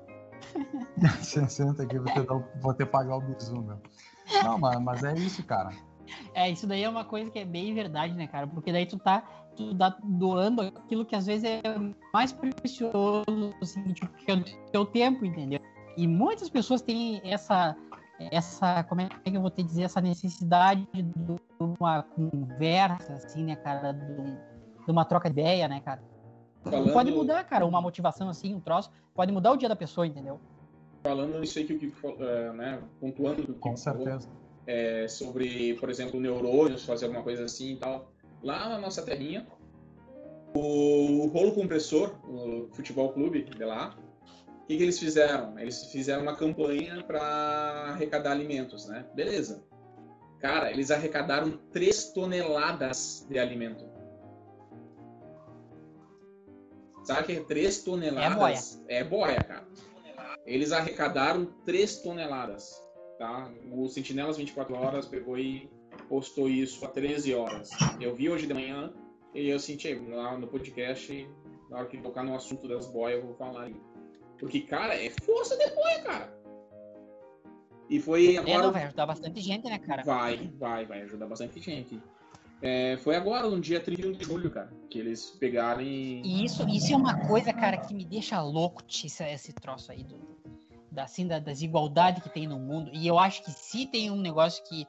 [1.22, 3.78] senta aqui, vou te, dar, vou te pagar o bisu, meu.
[4.42, 5.70] Não, mas, mas é isso, cara.
[6.34, 8.46] É, isso daí é uma coisa que é bem verdade, né, cara?
[8.46, 9.22] Porque daí tu tá,
[9.56, 11.60] tu tá doando aquilo que às vezes é
[12.12, 15.60] mais precioso, assim, tipo, que é o teu tempo, entendeu?
[15.96, 17.76] E muitas pessoas têm essa,
[18.30, 23.56] essa, como é que eu vou te dizer, essa necessidade de uma conversa, assim, né,
[23.56, 23.92] cara?
[23.92, 26.02] De uma troca de ideia, né, cara?
[26.62, 26.92] Falando...
[26.92, 30.40] Pode mudar, cara, uma motivação assim, um troço, pode mudar o dia da pessoa, entendeu?
[31.02, 34.28] Falando nisso aí que o Kiko, uh, né, pontuando do que Com certeza.
[34.28, 38.12] Falou, é, sobre, por exemplo, neurônios, fazer alguma coisa assim e tal.
[38.42, 39.46] Lá na nossa terrinha,
[40.54, 44.11] o Rolo Compressor, o futebol clube de lá, o
[44.72, 45.58] que, que eles fizeram?
[45.58, 47.20] Eles fizeram uma campanha para
[47.90, 49.06] arrecadar alimentos, né?
[49.14, 49.62] Beleza.
[50.40, 53.84] Cara, eles arrecadaram 3 toneladas de alimento.
[57.04, 58.80] Sabe que 3 toneladas?
[58.88, 59.34] É boia.
[59.34, 59.68] É boia, cara.
[60.44, 62.80] Eles arrecadaram 3 toneladas.
[63.18, 63.52] Tá?
[63.70, 65.70] O Sentinelas 24 Horas pegou e
[66.08, 67.70] postou isso há 13 horas.
[68.00, 68.92] Eu vi hoje de manhã
[69.34, 71.28] E eu senti, lá no podcast,
[71.70, 73.91] na hora que tocar no assunto das boias, eu vou falar aí.
[74.42, 76.36] Porque, cara, é força de boia, cara.
[77.88, 78.50] E foi agora.
[78.50, 80.02] É, não, vai ajudar bastante gente, né, cara?
[80.02, 82.02] Vai, vai, vai ajudar bastante gente.
[82.60, 86.22] É, foi agora, no dia 31 de julho, cara, que eles pegaram e.
[86.24, 90.02] E isso, isso é uma coisa, cara, que me deixa louco, esse, esse troço aí
[90.02, 90.18] do,
[90.90, 92.90] da, assim, da desigualdade que tem no mundo.
[92.92, 94.84] E eu acho que se tem um negócio que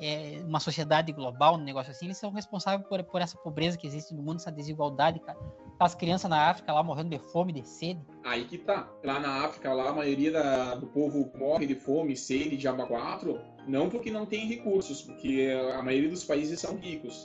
[0.00, 3.86] é, uma sociedade global, um negócio assim, eles são responsáveis por, por essa pobreza que
[3.86, 5.38] existe no mundo, essa desigualdade, cara.
[5.78, 8.00] As crianças na África lá morrendo de fome, de sede.
[8.24, 8.88] Aí que tá.
[9.04, 12.86] Lá na África, lá a maioria da, do povo morre de fome, sede, de aba
[12.86, 17.24] 4, não porque não tem recursos, porque a maioria dos países são ricos.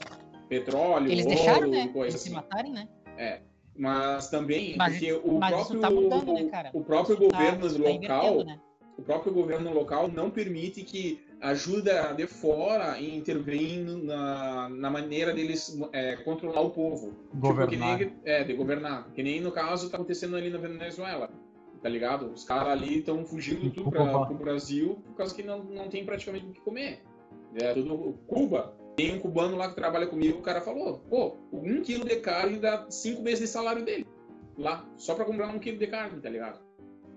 [0.49, 1.87] Petróleo, Eles ouro, deixaram, né?
[1.87, 2.29] coisa Eles assim.
[2.29, 2.89] se matarem, né?
[3.17, 3.41] É.
[3.73, 6.69] Mas também, Mas- porque o próprio, tá mudando, né, cara?
[6.73, 8.59] o próprio Tá- governo tá local né?
[8.97, 15.33] o próprio governo local não permite que ajuda de fora e intervir na, na maneira
[15.33, 17.13] deles é, controlar o povo.
[17.33, 17.97] Governar.
[17.97, 19.11] Tipo, nem, é, de governar.
[19.13, 21.29] Que nem no caso tá acontecendo ali na Venezuela.
[21.81, 22.31] Tá ligado?
[22.31, 24.31] Os caras ali estão fugindo tudo para Cuba.
[24.31, 27.01] o Brasil por causa que não, não tem praticamente o que comer.
[27.55, 28.77] É tudo Cuba.
[28.95, 32.59] Tem um cubano lá que trabalha comigo, o cara falou, pô, um quilo de carne
[32.59, 34.05] dá cinco meses de salário dele.
[34.57, 36.59] Lá, só para comprar um quilo de carne, tá ligado?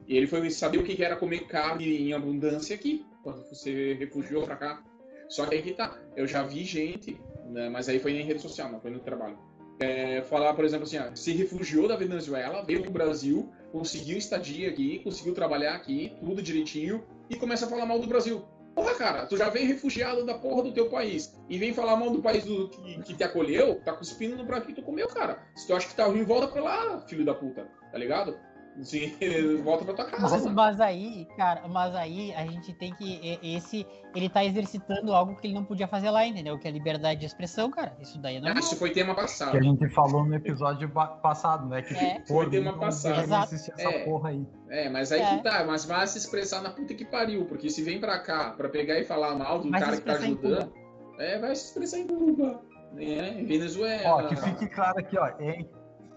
[0.07, 4.45] E ele foi saber o que era comer carne em abundância aqui, quando você refugiou
[4.45, 4.85] pra cá.
[5.29, 5.99] Só que aí que tá.
[6.15, 9.39] Eu já vi gente, né, mas aí foi em rede social, não foi no trabalho.
[9.81, 14.69] É, falar, por exemplo, assim, ó, se refugiou da Venezuela, veio pro Brasil, conseguiu estadia
[14.69, 18.45] aqui, conseguiu trabalhar aqui, tudo direitinho, e começa a falar mal do Brasil.
[18.75, 22.11] Porra, cara, tu já vem refugiado da porra do teu país e vem falar mal
[22.11, 25.43] do país do, que, que te acolheu, tá cuspindo no prato que tu comeu, cara.
[25.55, 28.37] Se tu acha que tá ruim, volta pra lá, filho da puta, tá ligado?
[29.63, 33.39] Volta pra tua casa, Mas, mas aí, cara, mas aí a gente tem que.
[33.43, 33.87] Esse.
[34.15, 36.59] Ele tá exercitando algo que ele não podia fazer lá, entendeu?
[36.59, 37.97] Que é a liberdade de expressão, cara.
[38.01, 38.55] Isso daí é Ah.
[38.59, 39.57] Isso foi tema Que passado.
[39.57, 41.83] a gente falou no episódio passado, né?
[41.83, 42.25] Que É.
[42.27, 43.21] Foi tema não passado.
[43.23, 43.55] Exato.
[43.79, 44.05] É.
[44.05, 44.47] porra aí.
[44.69, 45.37] É, mas aí É.
[45.37, 48.51] que tá, mas vai se expressar na puta que pariu, porque se vem pra cá
[48.57, 50.73] pra pegar e falar mal do Vai cara que tá em ajudando,
[51.19, 52.61] é, vai se expressar em Cuba,
[52.93, 53.41] né?
[53.41, 54.17] Em Venezuela.
[54.17, 55.29] Ó, que fique claro aqui, ó.
[55.41, 55.69] hein?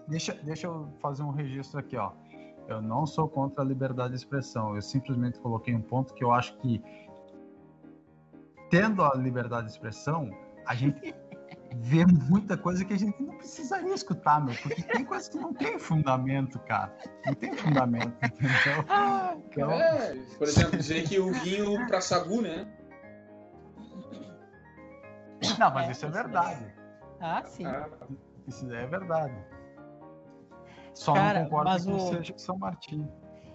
[0.08, 2.12] Deixa, deixa eu fazer um registro aqui, ó.
[2.68, 4.76] Eu não sou contra a liberdade de expressão.
[4.76, 6.82] Eu simplesmente coloquei um ponto que eu acho que,
[8.70, 10.30] tendo a liberdade de expressão,
[10.66, 11.14] a gente
[11.76, 14.54] vê muita coisa que a gente não precisaria escutar, meu.
[14.62, 16.94] Porque tem coisas que não tem fundamento, cara.
[17.24, 18.84] Não tem fundamento, entendeu?
[19.50, 22.66] Então, É, por exemplo, dizer que o vinho pra sagu, né?
[25.58, 26.74] não, mas É, isso é verdade.
[27.20, 27.66] Ah, sim.
[27.66, 27.88] Ah,
[28.46, 29.34] Isso é verdade.
[30.98, 33.08] Só Cara, não concordo mas que o- seja São Martinho.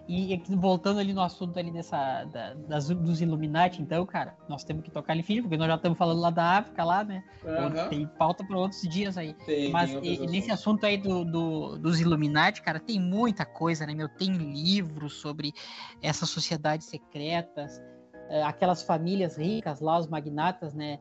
[0.07, 4.83] E voltando ali no assunto ali nessa, da- das, dos Illuminati, então, cara, nós temos
[4.83, 7.23] que tocar ali firme, porque nós já estamos falando lá da África, lá, né?
[7.45, 7.87] aham.
[7.89, 9.33] Tem pauta para outros dias aí.
[9.45, 13.85] Tem, Mas tem e- nesse assunto aí do, do- dos Illuminati, cara, tem muita coisa,
[13.85, 14.09] né, meu?
[14.09, 15.53] Tem livros sobre
[16.01, 17.81] essas sociedades secretas,
[18.29, 20.99] eh, aquelas famílias ricas lá, os magnatas, né?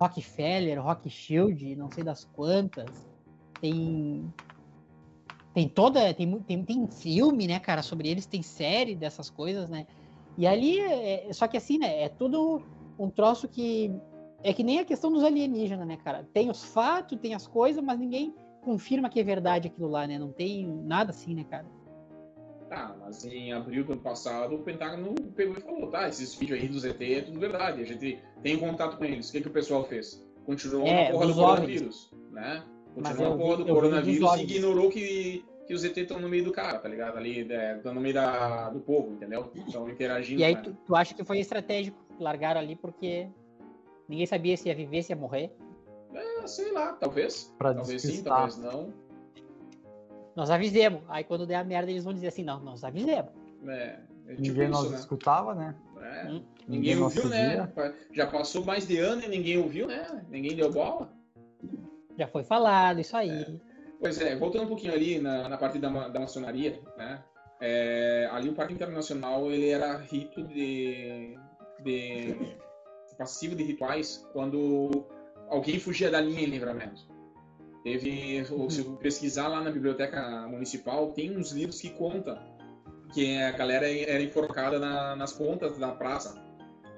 [0.00, 3.08] Rockefeller, Rothschild, não sei das quantas.
[3.60, 4.32] Tem.
[5.54, 6.12] Tem toda.
[6.12, 9.86] Tem, tem, tem filme, né, cara, sobre eles, tem série dessas coisas, né?
[10.36, 12.60] E ali, é, só que assim, né, é tudo
[12.98, 13.94] um troço que.
[14.42, 16.28] É que nem a questão dos alienígenas, né, cara?
[16.34, 20.18] Tem os fatos, tem as coisas, mas ninguém confirma que é verdade aquilo lá, né?
[20.18, 21.64] Não tem nada assim, né, cara?
[22.68, 26.60] Tá, mas em abril do ano passado, o Pentágono pegou e falou, tá, esses vídeos
[26.60, 29.28] aí do ZT é tudo verdade, a gente tem contato com eles.
[29.28, 30.22] O que, que o pessoal fez?
[30.44, 32.64] Continuou É, na porra do coronavírus, né?
[32.96, 35.80] Mas Continuou eu na porra vi- do eu vi coronavírus e ignorou que, que os
[35.82, 37.16] ZT estão no meio do cara, tá ligado?
[37.16, 37.40] Ali,
[37.76, 39.50] estão no meio da, do povo, entendeu?
[39.54, 40.40] Estão interagindo.
[40.40, 40.62] E aí né?
[40.62, 43.28] tu, tu acha que foi estratégico largar ali porque
[44.08, 45.52] ninguém sabia se ia viver, se ia morrer?
[46.14, 47.52] Ah, sei lá, talvez.
[47.58, 48.48] Pra talvez sim, despistar.
[48.48, 48.92] talvez não.
[50.36, 51.02] Nós avisemos.
[51.08, 53.30] Aí quando der a merda, eles vão dizer assim, não, nós avisemos.
[53.66, 54.98] É, é tipo Ninguém isso, nos né?
[54.98, 55.74] escutava, né?
[56.00, 56.42] É, Hum.
[56.68, 57.70] Ninguém nos ouviu, né?
[58.12, 60.24] Já passou mais de ano e ninguém ouviu, né?
[60.30, 61.12] Ninguém deu bola.
[62.18, 63.58] Já foi falado, isso aí.
[64.00, 67.22] Pois é, voltando um pouquinho ali na, na parte da, da maçonaria, né?
[67.60, 71.36] É, ali o Parque Internacional ele era rito de,
[71.82, 72.36] de
[73.16, 75.06] passivo de rituais quando
[75.48, 77.02] alguém fugia da linha em livramento.
[77.82, 82.38] Teve, ou se pesquisar lá na biblioteca municipal, tem uns livros que contam
[83.12, 86.42] que a galera era enforcada na- nas pontas da praça.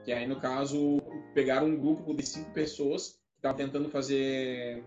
[0.05, 0.99] Que aí, no caso,
[1.35, 4.85] pegaram um grupo de cinco pessoas que estavam tentando fazer.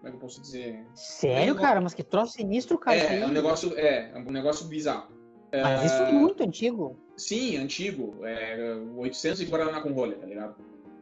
[0.00, 0.84] Como é que eu posso dizer?
[0.94, 1.80] Sério, É, cara?
[1.80, 2.96] Mas que troço sinistro, cara.
[2.96, 5.12] É, é um negócio, é, é um negócio bizarro.
[5.52, 6.96] Mas isso é muito antigo.
[7.16, 8.14] Sim, antigo.
[8.24, 10.54] É, 800 e Guaraná com rolha, tá ligado?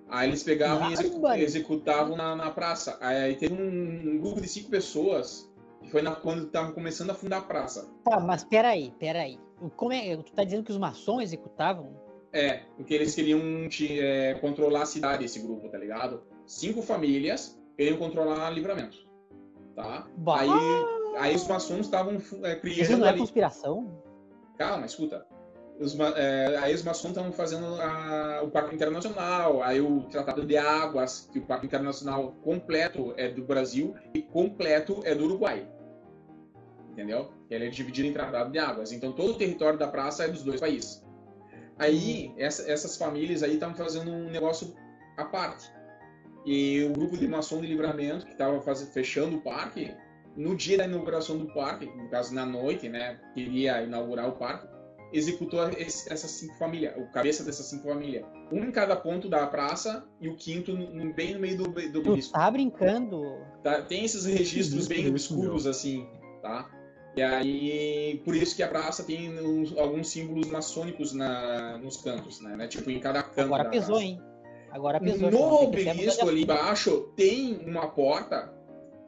[0.08, 1.40] Aí eles pegavam e execu- Bárbaro.
[1.42, 2.96] executavam na, na praça.
[3.00, 7.14] Aí teve um, um grupo de cinco pessoas, que foi na- quando estavam começando a
[7.14, 7.88] fundar a praça.
[8.04, 9.38] Tá, mas peraí, peraí.
[9.76, 11.90] Como é, tu tá dizendo que os maçons executavam?
[12.32, 16.22] É, porque eles queriam te, é, controlar a cidade, esse grupo, tá ligado?
[16.46, 18.98] Cinco famílias queriam controlar livramento.
[19.76, 20.06] Tá?
[20.16, 20.48] Bah, Aí,
[21.18, 23.18] aí os maçons estavam é, isso criando não é ali.
[23.20, 24.02] conspiração?
[24.58, 25.24] Calma, escuta.
[25.78, 30.56] Os, é, aí os maçons estavam fazendo a- o Pacto Internacional, aí o Tratado de
[30.56, 35.64] Águas, que o Pacto Internacional completo é do Brasil e completo é do Uruguai.
[36.90, 37.30] Entendeu?
[37.48, 38.90] Ele é dividido em Tratado de Águas.
[38.90, 41.06] Então todo o território da praça é dos dois países.
[41.78, 44.74] Aí essa- essas famílias aí estavam fazendo um negócio
[45.16, 45.70] à parte.
[46.50, 49.92] E o grupo de maçom de livramento que estava fechando o parque,
[50.34, 54.66] no dia da inauguração do parque, no caso na noite, né, queria inaugurar o parque,
[55.12, 58.24] executou esse- essas cinco famílias, o cabeça dessas cinco famílias.
[58.50, 61.92] Um em cada ponto da praça e o quinto no- bem no meio do, do
[61.92, 62.32] Tu obelisco.
[62.32, 63.22] tá brincando?
[63.62, 63.82] Tá?
[63.82, 66.06] Tem esses registros Isso, bem obscuros assim,
[66.40, 66.70] tá?
[67.16, 72.40] E aí, por isso que a praça tem uns- alguns símbolos maçônicos na, nos cantos,
[72.40, 72.56] né?
[72.56, 72.66] né?
[72.68, 74.04] Tipo, em cada canto Agora pesou, praça.
[74.04, 74.22] hein?
[74.70, 75.30] Agora pesou.
[75.30, 78.52] No até obelisco ali embaixo tem uma porta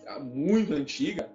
[0.04, 1.28] tá, muito antiga,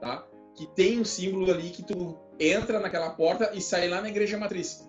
[0.00, 0.24] tá?
[0.54, 4.38] Que tem um símbolo ali que tu entra naquela porta e sai lá na igreja
[4.38, 4.88] matriz.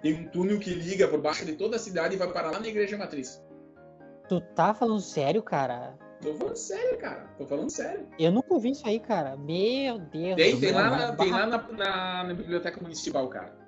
[0.00, 2.58] Tem um túnel que liga por baixo de toda a cidade e vai parar lá
[2.58, 3.40] na igreja matriz.
[4.28, 5.96] Tu tá falando sério, cara?
[6.20, 7.26] Tô falando sério, cara.
[7.36, 8.08] Tô falando sério.
[8.18, 9.36] Eu nunca ouvi isso aí, cara.
[9.36, 10.36] Meu Deus.
[10.36, 13.61] Tem, tem lá, na, tem lá na, na- na biblioteca municipal, cara.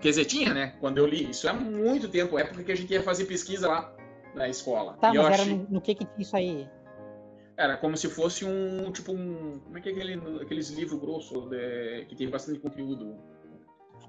[0.00, 0.74] Quer dizer, tinha, né?
[0.80, 1.30] Quando eu li.
[1.30, 3.94] Isso há muito tempo, época que a gente ia fazer pesquisa lá
[4.34, 4.94] na escola.
[4.94, 6.68] Tá, E mas era achei- no, no que que isso aí?
[7.56, 9.60] Era como se fosse um, tipo um...
[9.64, 13.16] Como é que é aquele, aqueles livros grossos de- que tem bastante conteúdo?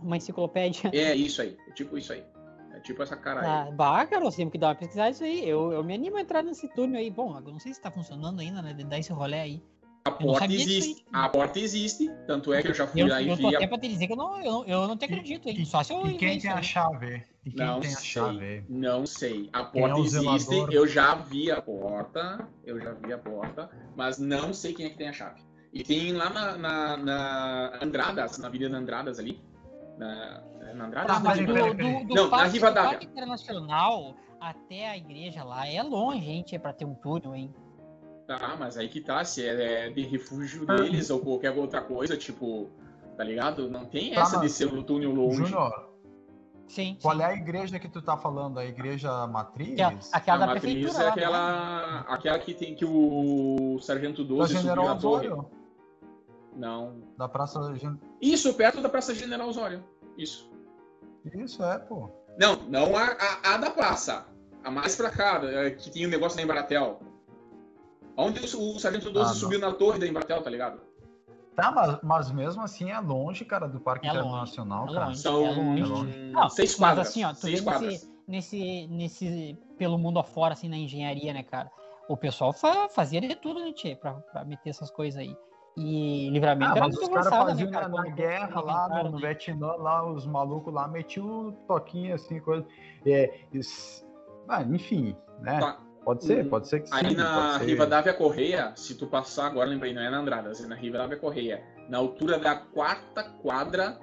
[0.02, 0.90] Uma enciclopédia?
[0.94, 2.24] É isso aí, é tipo isso aí.
[2.74, 3.48] É tipo essa cara aí.
[3.70, 5.48] Ah, bah, cara, nós temos que dar uma pesquisada nisso aí.
[5.48, 7.12] Eu, eu me animo a entrar nesse túnel aí.
[7.12, 8.74] Bom, eu não sei se tá funcionando ainda, né?
[8.74, 9.64] De dar esse rolê aí.
[10.04, 13.30] A porta existe, a porta existe, tanto é que eu já fui Eu, lá e
[13.30, 13.68] eu tô vi até a...
[13.68, 15.58] pra te dizer que eu não, eu, não- eu não te acredito, hein?
[15.60, 17.24] E, Só se eu e quem invento tem a chave?
[17.46, 18.66] E quem Não tem a sei, chave?
[18.68, 19.50] não sei.
[19.54, 20.74] A é porta o existe, zelador?
[20.74, 24.90] eu já vi a porta, eu já vi a porta, mas não sei quem é
[24.90, 25.40] que tem a chave.
[25.72, 29.40] E tem lá na, na, na Andradas, na Avenida Andradas ali,
[30.00, 31.16] na, é na Andradas?
[31.16, 32.90] Tá, mas do, do, do Não, na parque, do Rivadavia.
[32.90, 37.54] Parque Internacional até a igreja lá é longe, gente, é pra ter um túnel, hein?
[38.28, 42.70] Tá, mas aí que tá, se é de refúgio deles ou qualquer outra coisa, tipo,
[43.18, 43.70] tá ligado?
[43.70, 45.38] Não tem Tá, essa de ser no túnel longe.
[45.46, 45.90] Júnior,
[46.68, 46.98] Sim.
[47.02, 47.22] qual sim.
[47.24, 48.58] é a igreja que tu tá falando?
[48.60, 49.74] A igreja matriz?
[49.74, 54.30] Aquela, aquela a da matriz prefeitura é aquela, aquela que tem que o Sargento Da
[54.30, 55.28] 12 subiu General na torre.
[55.28, 55.52] Osório?
[56.56, 57.02] Não.
[57.18, 57.76] Da Praça...
[57.76, 59.84] Gen- Isso, perto da Praça General Osório.
[60.18, 60.50] Isso.
[61.34, 62.10] Isso, é, pô.
[62.40, 64.26] Não, não a, a, a da praça.
[64.64, 67.00] A mais pra cá, é, que tinha um negócio da Embratel.
[68.18, 70.82] Onde o, Sargento 12 Ah, subiu na torre da Embratel, tá ligado?
[71.56, 75.06] Tá, mas, mas mesmo assim é longe, cara, do Parque É longe, Internacional, é cara.
[75.08, 75.18] longe.
[75.20, 75.84] São É longe.
[75.84, 76.32] longe.
[76.32, 77.08] Não, seis mas quadras.
[77.10, 78.10] assim, ó, tu seis quadras.
[78.28, 81.70] Nesse, nesse, pelo mundo afora, assim, na engenharia, né, cara?
[82.08, 85.36] O pessoal fa- fazia de tudo, né, tchê, pra, pra meter essas coisas aí.
[85.78, 87.90] E livramento Ah, era mas muito os caras avançado, faziam né, cara?
[87.90, 89.28] na, guerra lá, no, no né?
[89.28, 92.66] Vietnã, lá, os malucos lá metiam o toquinho assim, coisa.
[93.06, 94.06] É, isso-
[94.48, 95.60] ah, enfim, né?
[95.60, 95.80] Tá.
[96.04, 96.96] Pode ser, Hum, pode ser que sim.
[96.96, 97.66] Aí na ser.
[97.66, 101.64] Rivadavia Correia, se tu passar agora, lembrei, não é na Andradas, é na Rivadavia Correia,
[101.90, 104.00] na altura da quarta quadra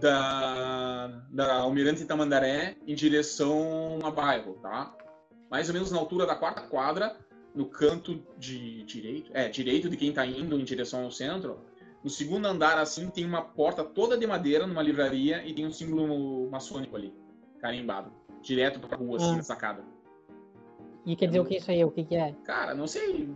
[0.00, 4.94] da, da Almirante Tamandaré em direção a bairro, tá?
[5.50, 7.16] Mais ou menos na altura da quarta quadra,
[7.54, 11.58] no canto de direito, é, direito de quem tá indo em direção ao centro,
[12.04, 15.72] no segundo andar, assim, tem uma porta toda de madeira numa livraria e tem um
[15.72, 17.12] símbolo maçônico ali,
[17.60, 18.12] carimbado,
[18.42, 19.36] direto pra rua, assim, Ah.
[19.36, 19.82] na sacada.
[21.06, 21.84] E quer dizer o que é isso aí?
[21.84, 22.34] O que, que é?
[22.44, 23.28] Cara, não sei.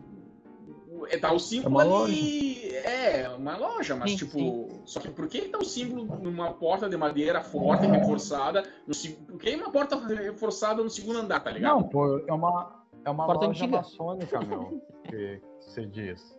[1.09, 2.75] É, Tá o símbolo É ali.
[2.77, 4.39] É, uma loja, mas Sim, tipo.
[4.39, 4.81] sim.
[4.85, 8.63] Só que por que tá o símbolo numa porta de madeira forte, reforçada?
[8.87, 8.95] No,
[9.27, 11.75] por que uma porta reforçada no segundo andar, tá ligado?
[11.75, 13.79] Não, pô, é uma, é uma Porta loja antiga.
[13.79, 16.39] maçônica, meu, que você diz.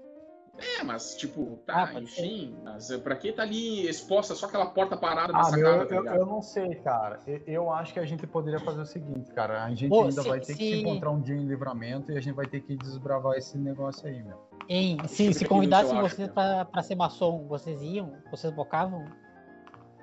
[0.58, 2.58] É, mas tipo, Ah, tá, pode enfim.
[2.64, 6.12] Mas pra que tá ali exposta só aquela porta parada Ah, meu, sacada, eu, tá
[6.12, 7.20] eu, eu não sei, cara.
[7.28, 9.64] Eu, eu acho que a gente poderia fazer o seguinte, cara.
[9.66, 12.12] A gente Pô, ainda se- vai ter que se se- encontrar um dia em livramento
[12.12, 14.40] e a gente vai ter que desbravar esse negócio aí, meu.
[14.70, 18.14] Hein, se, se convidassem vocês pra, pra ser maçom, vocês iam?
[18.32, 19.06] Vocês bocavam?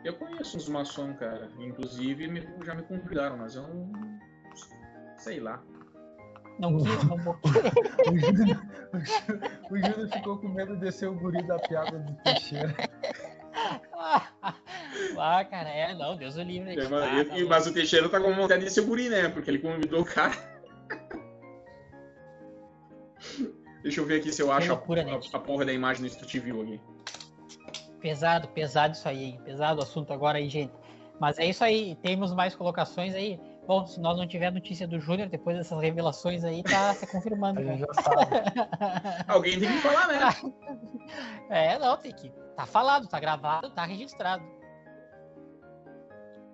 [0.04, 1.48] Eu conheço uns maçom, cara.
[1.58, 3.90] Inclusive me- já me convidaram, mas eu não.
[5.16, 5.62] Sei lá.
[6.62, 6.80] Não, o
[8.18, 8.62] Júnior
[9.68, 12.72] o ficou com medo de ser o guri da piada do Teixeira.
[15.16, 16.72] Ah, cara, é, não, Deus o livre.
[16.72, 19.28] É, mas, tá, tá mas o Teixeira tá com vontade de ser o guri, né?
[19.28, 20.32] Porque ele convidou o cara.
[23.82, 26.80] Deixa eu ver aqui se eu acho a, a, porra da imagem do viu aqui.
[28.00, 29.40] Pesado, pesado isso aí, hein?
[29.44, 30.72] Pesado o assunto agora aí, gente.
[31.20, 33.38] Mas é isso aí, temos mais colocações aí.
[33.66, 37.60] Bom, se nós não tiver notícia do Júnior depois dessas revelações aí, tá se confirmando.
[37.60, 37.76] A cara.
[37.76, 38.26] gente já sabe.
[39.28, 40.18] Alguém tem que falar, né?
[41.48, 42.30] É, não, tem que.
[42.56, 44.42] Tá falado, tá gravado, tá registrado.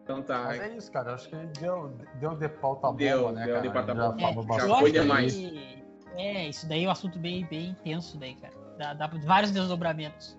[0.05, 0.45] Então tá.
[0.45, 1.15] Mas é isso, cara.
[1.15, 3.69] Acho que deu, deu de pauta Deu, bomba, né, deu cara?
[3.69, 5.35] de pauta Já É, já eu bastante foi demais.
[5.35, 5.85] que-
[6.17, 8.55] É, isso daí é um assunto bem, bem intenso daí, cara.
[8.79, 10.37] Dá, dá vários desdobramentos.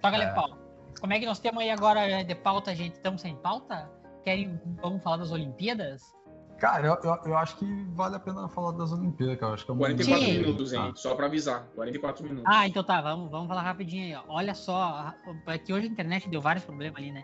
[0.00, 0.26] Toca É.
[0.28, 0.58] de pau.
[1.00, 2.94] Como é que nós temos aí agora é, de pauta, gente?
[2.94, 3.90] Estamos sem pauta?
[4.24, 6.14] Querem, vamos falar das Olimpíadas?
[6.58, 9.50] Cara, eu, eu, eu acho que vale a pena falar das Olimpíadas, cara.
[9.50, 10.32] Eu Acho que é uma 44 Sim.
[10.38, 10.80] minutos, hein?
[10.82, 10.92] Ah.
[10.94, 11.66] Só pra avisar.
[11.74, 12.44] 44 minutos.
[12.46, 14.22] Ah, então tá, vamos, vamos falar rapidinho aí, ó.
[14.34, 15.12] Olha só,
[15.46, 17.22] é que hoje a internet deu vários problemas ali, né?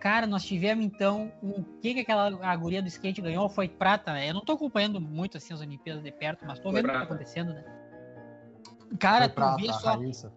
[0.00, 1.32] Cara, nós tivemos então.
[1.42, 3.48] O que, que aquela a guria do skate ganhou?
[3.48, 4.30] Foi prata, né?
[4.30, 6.92] Eu não tô acompanhando muito assim as Olimpíadas de perto, mas tô Foi vendo o
[6.92, 7.64] que tá acontecendo, né?
[8.98, 9.96] Cara, Foi tu prata, vê a só.
[9.96, 10.32] Raíssa.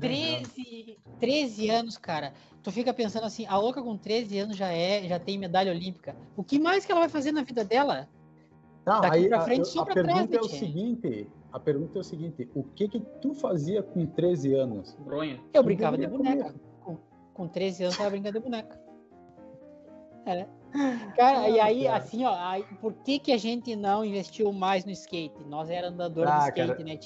[0.00, 0.48] 13 anos.
[0.52, 2.32] 13, 13 anos, cara.
[2.62, 6.16] Tu fica pensando assim, a louca com 13 anos já é, já tem medalha olímpica.
[6.36, 8.08] O que mais que ela vai fazer na vida dela?
[8.86, 10.48] Não, Daqui aí pra a- frente, eu- só a, pra pergunta trás, né, é o
[10.48, 14.96] seguinte, a pergunta é o seguinte, o que que tu fazia com 13 anos?
[15.00, 15.40] Bronha.
[15.52, 16.54] Eu brincava de boneca.
[16.82, 16.96] Com,
[17.34, 18.80] com 13 anos ela brincava de boneca.
[20.26, 20.46] É.
[21.16, 21.96] Cara, e aí, cara.
[21.96, 25.34] assim, ó, aí, por que, que a gente não investiu mais no skate?
[25.46, 26.98] Nós era andador de Ah, skate, cara, né?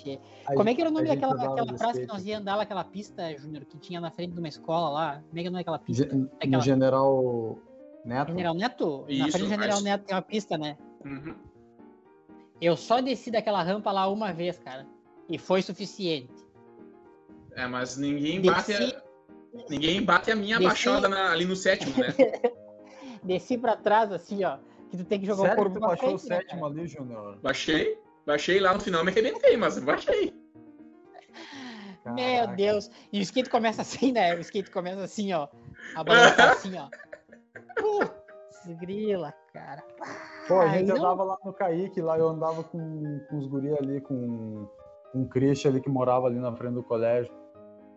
[0.46, 2.56] A Como é que era o nome daquela aquela de praça que nós ia andar
[2.56, 5.22] lá, aquela pista, Júnior, que tinha na frente de uma escola lá?
[5.28, 6.04] Como é que é o nome daquela pista?
[6.04, 7.58] Ge- Aquela- No General
[8.04, 8.28] Neto?
[8.30, 9.04] General Neto?
[9.08, 10.76] na Isso, frente do General mas- Neto tem uma pista, né?
[11.04, 11.34] Uhum.
[12.60, 14.86] Eu só desci daquela rampa lá uma vez, cara.
[15.28, 16.32] E foi suficiente.
[17.56, 19.02] É, mas ninguém Desci- bate a,
[19.68, 22.08] ninguém bate a minha Desci- baixada na- ali no sétimo, né?
[23.22, 24.58] Desci pra trás, assim, ó.
[24.90, 26.60] Que tu tem que jogar o Sério que corpo tu baixou o frente, né, sétimo
[26.62, 26.72] cara?
[26.72, 27.38] ali, Júnior?
[27.42, 30.34] Baixei, baixei lá no final, me arrebentei, mas baixei.
[32.04, 32.56] Meu Caraca.
[32.56, 32.90] Deus.
[33.12, 34.34] E o skate começa assim, né?
[34.34, 35.46] O skate começa assim, ó.
[35.94, 36.88] A balançar assim, ó.
[37.80, 39.82] Putz, grila, cara.
[40.48, 43.46] Pô, a Ai, gente não- andava lá no Kaique, lá eu andava com, com os
[43.46, 44.68] guri ali, com,
[45.12, 47.32] com o Christian ali que morava ali na frente do colégio.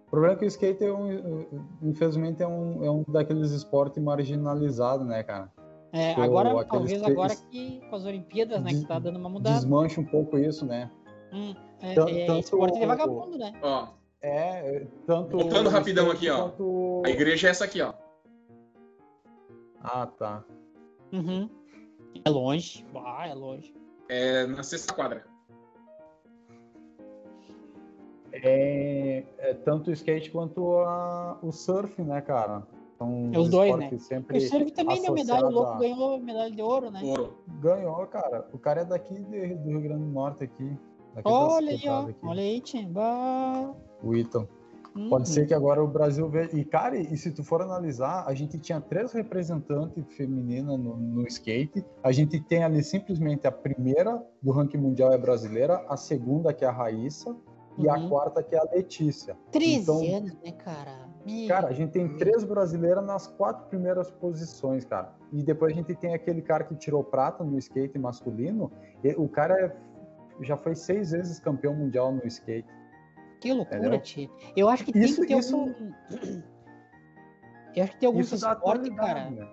[0.07, 1.45] O problema é que o skate, é um,
[1.81, 5.51] infelizmente, é um, é um daqueles esportes marginalizados, né, cara?
[5.91, 9.29] É, Pô, agora, aqueles talvez agora que com as Olimpíadas, né, que tá dando uma
[9.29, 9.55] mudada.
[9.55, 10.91] Desmancha um pouco isso, né?
[11.33, 13.53] Hum, é, é tanto esporte de vagabundo, né?
[13.61, 13.87] Ó,
[14.21, 15.37] É, é, tanto.
[15.37, 16.49] Voltando rapidão aqui, ó.
[16.49, 17.93] quanto- a igreja é essa aqui, ó.
[19.81, 20.43] Ah, tá.
[21.13, 21.49] Uhum.
[22.23, 22.85] É longe.
[22.95, 23.73] Ah, é longe.
[24.09, 25.25] É na sexta quadra.
[28.31, 29.04] É,
[29.37, 32.63] é tanto o skate quanto a- o surf, né, cara?
[32.97, 33.97] São É os dois, né?
[33.97, 37.01] sempre O surf também deu medalha, o louco a- ganhou medalha de ouro, né?
[37.03, 37.33] Ouro.
[37.61, 38.47] Ganhou, cara.
[38.53, 40.77] O cara é daqui de- do Rio Grande do Norte aqui.
[41.13, 42.01] Daqui das Olha aí, ó.
[42.01, 42.91] aqui, Olha aí, Tim.
[42.91, 43.73] Bah.
[44.03, 44.47] O Ítalo.
[44.95, 45.09] Uhum.
[45.09, 46.55] Pode ser que agora o Brasil veja.
[46.57, 51.27] E, cara, e se tu for analisar, a gente tinha três representantes femininas no, no
[51.27, 51.85] skate.
[52.01, 56.63] A gente tem ali simplesmente a primeira do ranking mundial é brasileira, a segunda que
[56.63, 57.35] é a Raíssa
[57.77, 58.09] e a Uhum.
[58.09, 59.37] quarta que é a Letícia.
[59.51, 61.05] 13 Então- anos, né, cara?
[61.25, 65.13] Meu Cara, a gente tem três brasileiras nas quatro primeiras posições, cara.
[65.33, 68.71] E depois a gente tem aquele cara que tirou prata no skate masculino.
[69.03, 69.75] E o cara é-
[70.43, 72.67] já foi seis vezes campeão mundial no skate.
[73.41, 74.29] Que loucura, tio.
[74.55, 75.91] Eu acho que Isso- tem que ter isso- algum.
[77.75, 79.29] Eu acho que tem alguns esportes, atualidade, cara.
[79.31, 79.47] né?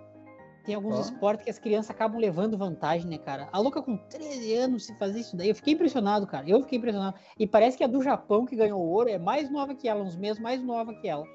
[0.63, 3.49] Tem alguns esportes que as crianças acabam levando vantagem, né, cara?
[3.51, 5.49] A louca com 13 anos se fazer isso daí.
[5.49, 6.47] Eu fiquei impressionado, cara.
[6.49, 7.15] Eu fiquei impressionado.
[7.37, 10.15] E parece que a do Japão que ganhou ouro é mais nova que ela, uns
[10.15, 11.25] meses mais nova que ela.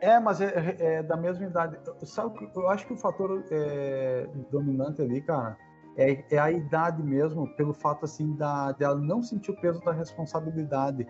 [0.00, 0.46] É, mas é,
[0.78, 1.78] é- é da mesma idade.
[2.04, 5.56] Sabe, o eu acho que o fator é, dominante ali, cara,
[5.96, 9.92] é, é a idade mesmo, pelo fato assim da dela não sentir o peso da
[9.92, 11.06] responsabilidade.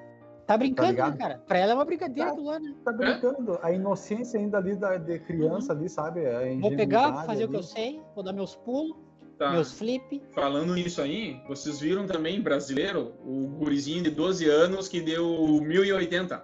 [0.46, 1.18] Tá brincando, né, ligado?
[1.18, 1.42] cara?
[1.46, 2.40] Pra ela é uma brincadeira Tá.
[2.40, 2.74] lá, né?
[2.84, 6.24] Tá brincando, a inocência ainda ali da, de criança ali, sabe?
[6.24, 6.60] A Uhum.
[6.60, 7.64] Vou pegar, fazer o que ali.
[7.64, 8.96] eu sei, vou dar meus pulos,
[9.38, 9.50] Tá.
[9.50, 10.22] meus flip.
[10.30, 15.26] Falando nisso aí, vocês viram também, brasileiro, o gurizinho de 12 anos que deu
[15.62, 16.42] 1080.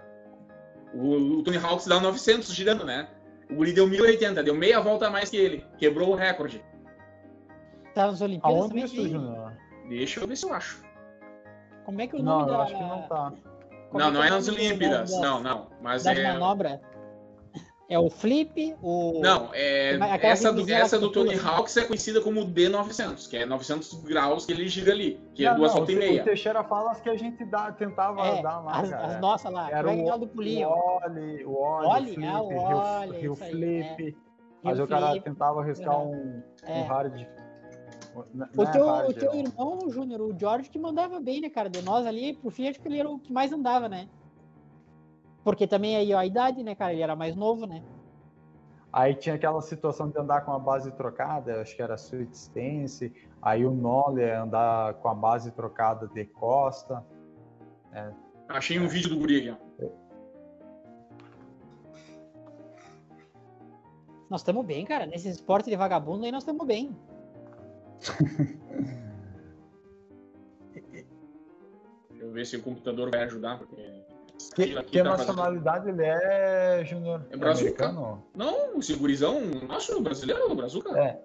[0.95, 3.09] O, o Tony Hawks dá 900 girando, né?
[3.51, 5.65] O guri deu 1080, deu meia volta a mais que ele.
[5.79, 6.63] Quebrou o recorde.
[7.95, 8.85] Tá nas Olimpíadas Aonde também.
[9.07, 9.53] isso?
[9.89, 10.83] Deixa eu ver se eu acho.
[11.85, 12.63] Como é que o Não, nome eu da.
[12.65, 13.33] acho que não tá.
[13.93, 15.11] Como não, não é é o nas nome do- Olimpíadas.
[15.12, 15.66] das- Não, não.
[15.80, 16.32] Mas Das é.
[16.32, 16.80] manobras?
[17.88, 19.20] É o flip, o.
[19.20, 21.34] Não, é, é- aquela essa, do, essa que do Tony.
[21.38, 25.51] Hawks é conhecida como D900, que é 900 graus que ele gira ali, que é
[25.51, 26.22] Não, duas não, voltas e o meia.
[26.22, 29.07] O Teixeira fala as que a gente dá, tentava É, dar lá, as, cara.
[29.09, 29.70] as nossas lá.
[29.70, 30.68] Era é é o, o do pulinho?
[30.70, 34.18] o Oli, o Oli, Oli, o Flip, o Rio, Oli, Rio isso aí, Flip.
[34.62, 35.24] Mas o cara Flip.
[35.24, 36.72] tentava arriscar um, É.
[36.72, 37.26] um hard.
[38.15, 41.71] O teu, é o teu irmão, Júnior, o George, que mandava bem, né, cara?
[41.71, 44.09] De nós ali, pro fim, acho que ele era o que mais andava, né?
[45.43, 46.93] Porque também aí ó, a idade, né, cara?
[46.93, 47.83] Ele era mais novo, né?
[48.93, 53.13] Aí tinha aquela situação de andar com a base trocada, acho que era Sweet Stance.
[53.41, 57.05] Aí o Nole andar com a base trocada de Costa.
[57.93, 58.13] É.
[58.49, 59.91] Achei um vídeo do Guri aqui,
[64.29, 65.07] Nós estamos bem, cara.
[65.07, 66.95] Nesse esporte de vagabundo aí nós estamos bem.
[72.11, 74.03] Deixa eu ver se o computador vai ajudar, porque
[74.55, 76.01] que, que tá nacionalidade fazendo...
[76.01, 77.27] ele é, Júnior?
[77.31, 77.93] É brazuca?
[78.35, 80.99] Não, o segurizão nosso brasileiro, brazuca.
[80.99, 81.21] É.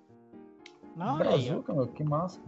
[0.95, 2.39] Não, brazuca, meu, que massa.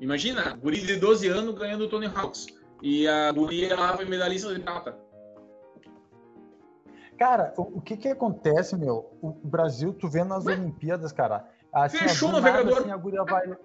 [0.00, 2.46] Imagina, guri de 12 anos ganhando o Tony Hawks.
[2.82, 4.98] E a guria lá foi medalhista de prata.
[7.18, 9.14] Cara, o, o, que que acontece, meu?
[9.20, 10.54] O Brasil, tu vê nas Ué?
[10.54, 11.46] Olimpíadas, cara.
[11.72, 12.78] Assim, Fechou o navegador.
[12.78, 13.56] Assim, a guria vai...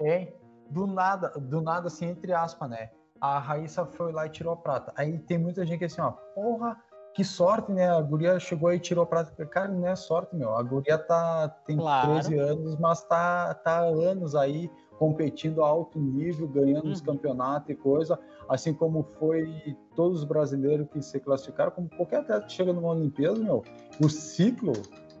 [0.00, 0.32] É,
[0.68, 2.90] do nada, do nada, assim, entre aspas, né?
[3.20, 4.92] a Raíssa foi lá e tirou a prata.
[4.96, 6.76] Aí tem muita gente que assim, ó, porra,
[7.12, 7.90] que sorte, né?
[7.90, 9.44] A guria chegou aí e tirou a prata.
[9.46, 10.56] Cara, não é sorte, meu.
[10.56, 12.12] A guria tá, tem claro.
[12.12, 16.92] 13 anos, mas tá, tá há anos aí competindo a alto nível, ganhando uhum.
[16.92, 22.20] os campeonatos e coisa, assim como foi todos os brasileiros que se classificaram, como qualquer
[22.20, 23.64] atleta que chega numa Olimpíada, meu,
[23.98, 24.74] o ciclo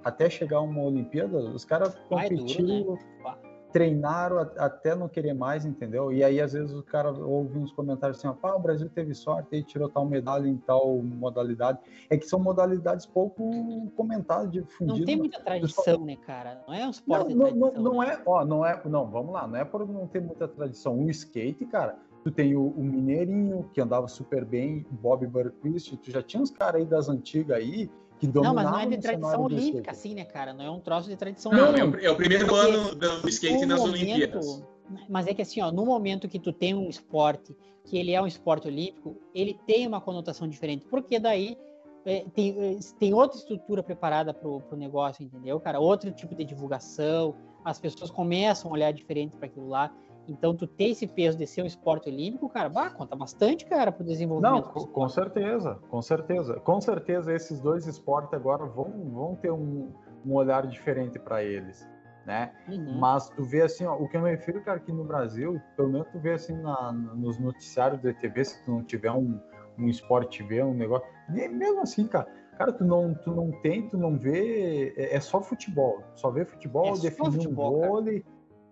[0.04, 3.36] até chegar uma Olimpíada, os caram competiram, né?
[3.72, 6.12] treinaram até não querer mais, entendeu?
[6.12, 9.56] E aí, às vezes, o cara ouve uns comentários assim, ó, o Brasil teve sorte
[9.56, 11.78] e tirou tal medalha em tal modalidade.
[12.08, 14.98] É que são modalidades pouco comentadas, difundidas.
[14.98, 16.62] Não tem muita tradição, né, cara?
[16.66, 18.14] Não é um esporte não, não, não, não né?
[18.14, 20.98] é, ó, não é, não, vamos lá, não é por não ter muita tradição.
[20.98, 26.10] O skate, cara, tu tem o, o Mineirinho, que andava super bem, Bob Burquist, tu
[26.10, 27.90] já tinha uns caras aí das antigas aí,
[28.20, 30.52] que Não, mas não é de tradição olímpica, assim, né, cara?
[30.52, 32.06] Não é um troço de tradição Não, olímpica.
[32.06, 34.62] é o primeiro Porque ano do skate nas momento, Olimpíadas.
[35.08, 38.20] Mas é que assim, ó, no momento que tu tem um esporte, que ele é
[38.20, 40.84] um esporte olímpico, ele tem uma conotação diferente.
[40.84, 41.56] Porque daí
[42.04, 45.80] é, tem, é, tem outra estrutura preparada pro, pro negócio, entendeu, cara?
[45.80, 49.90] Outro tipo de divulgação, as pessoas começam a olhar diferente para aquilo lá.
[50.30, 53.90] Então, tu ter esse peso de ser um esporte olímpico, cara, bah, conta bastante, cara,
[53.90, 54.72] para o desenvolvimento.
[54.76, 56.54] Não, com certeza, com certeza.
[56.60, 59.92] Com certeza, esses dois esportes agora vão, vão ter um,
[60.24, 61.84] um olhar diferente para eles,
[62.24, 62.52] né?
[62.68, 62.96] Uhum.
[63.00, 65.90] Mas tu vê assim, ó, o que eu me refiro, cara, aqui no Brasil, pelo
[65.90, 69.40] menos tu vê assim na, nos noticiários da TV, se tu não tiver um,
[69.76, 73.98] um esporte TV, um negócio, mesmo assim, cara, cara, tu não, tu não tem, tu
[73.98, 78.24] não vê, é, é só futebol, só vê futebol, é definir um vôlei,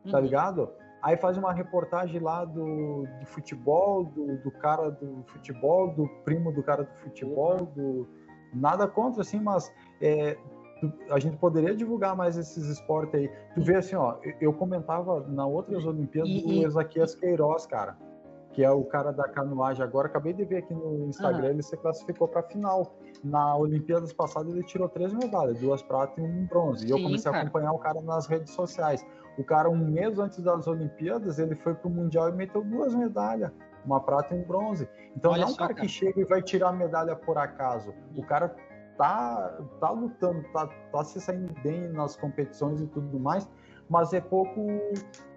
[0.08, 0.24] tá uhum.
[0.24, 0.70] ligado?
[1.02, 6.52] Aí faz uma reportagem lá do, do futebol, do, do, cara do futebol, do primo
[6.52, 8.08] do cara do futebol, do
[8.52, 10.36] nada contra assim, mas é,
[11.10, 13.30] a gente poderia divulgar mais esses esportes aí.
[13.54, 17.96] Tu vê assim, ó, eu comentava na outras Olimpíadas e, do Ezaquias Queiroz, cara,
[18.52, 19.82] que é o cara da canoagem.
[19.82, 21.50] Agora acabei de ver aqui no Instagram, uhum.
[21.50, 22.94] ele se classificou para final.
[23.24, 26.80] Na Olimpíadas passada ele tirou três medalhas, duas pratas e um bronze.
[26.80, 27.38] Sim, e eu comecei cara.
[27.38, 29.04] a acompanhar o cara nas redes sociais.
[29.38, 33.52] O cara, um mês antes das Olimpíadas, ele foi pro Mundial e meteu duas medalhas,
[33.84, 34.88] uma prata e um bronze.
[35.16, 37.38] Então Olha não é um cara, cara, que chega e vai tirar a medalha por
[37.38, 37.94] acaso.
[38.16, 38.54] O cara
[38.96, 43.48] tá, tá lutando, tá, tá se saindo bem nas competições e tudo mais,
[43.88, 44.60] mas é pouco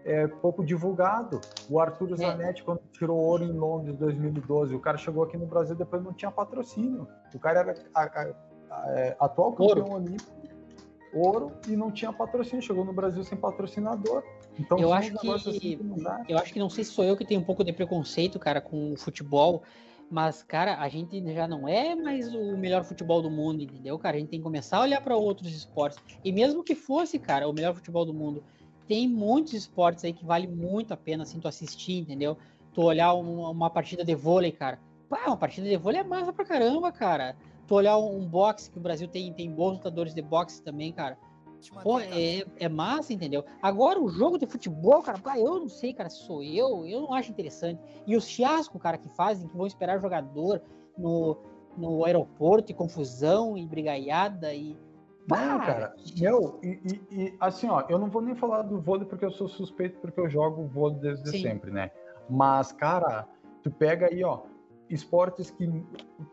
[0.03, 1.39] é pouco divulgado.
[1.69, 2.17] O Arthur é.
[2.17, 6.03] Zanetti, quando tirou ouro em Londres em 2012, o cara chegou aqui no Brasil depois
[6.03, 7.07] não tinha patrocínio.
[7.35, 8.33] O cara era a, a,
[8.71, 10.40] a, é, atual campeão olímpico
[11.13, 14.23] ouro e não tinha patrocínio, chegou no Brasil sem patrocinador.
[14.59, 15.79] Então, eu acho que, assim que
[16.27, 18.61] eu acho que não sei se sou eu que tenho um pouco de preconceito, cara,
[18.61, 19.63] com o futebol,
[20.09, 24.17] mas cara, a gente já não é mais o melhor futebol do mundo, entendeu, cara?
[24.17, 25.99] A gente tem que começar a olhar para outros esportes.
[26.23, 28.43] E mesmo que fosse, cara, o melhor futebol do mundo,
[28.87, 32.37] tem muitos esportes aí que vale muito a pena assim tu assistir, entendeu?
[32.73, 34.79] Tu olhar uma, uma partida de vôlei, cara.
[35.09, 37.35] Pá, uma partida de vôlei é massa pra caramba, cara
[37.71, 41.17] tu olhar um boxe, que o Brasil tem, tem bons lutadores de boxe também, cara.
[41.83, 43.45] Pô, é, é massa, entendeu?
[43.61, 47.13] Agora, o jogo de futebol, cara, eu não sei, cara, se sou eu, eu não
[47.13, 47.81] acho interessante.
[48.05, 50.61] E os fiascos, cara, que fazem, que vão esperar jogador
[50.97, 51.37] no,
[51.77, 54.75] no aeroporto, e confusão, e brigaiada, e.
[55.29, 59.05] Não, cara, meu, e, e, e, assim, ó, eu não vou nem falar do vôlei
[59.05, 61.41] porque eu sou suspeito, porque eu jogo vôlei desde Sim.
[61.41, 61.89] sempre, né?
[62.29, 63.25] Mas, cara,
[63.63, 64.41] tu pega aí, ó,
[64.93, 65.67] esportes que.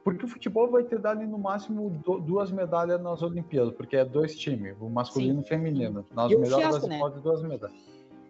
[0.04, 1.90] Porque o futebol vai ter dado no máximo
[2.24, 5.40] duas medalhas nas Olimpíadas, porque é dois times, o masculino Sim.
[5.40, 6.06] e o feminino.
[6.14, 6.98] Nas melhores das né?
[7.22, 7.76] duas medalhas.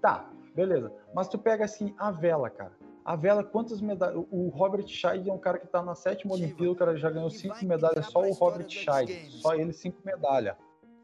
[0.01, 0.93] Tá, beleza.
[1.15, 2.73] Mas tu pega assim, a vela, cara.
[3.05, 4.23] A vela, quantas medalhas?
[4.31, 7.31] O Robert Scheid é um cara que tá na sétima Olimpíada, o cara já ganhou
[7.31, 9.31] cinco medalhas, só o Robert Scheid.
[9.31, 10.57] Só ele, cinco medalhas.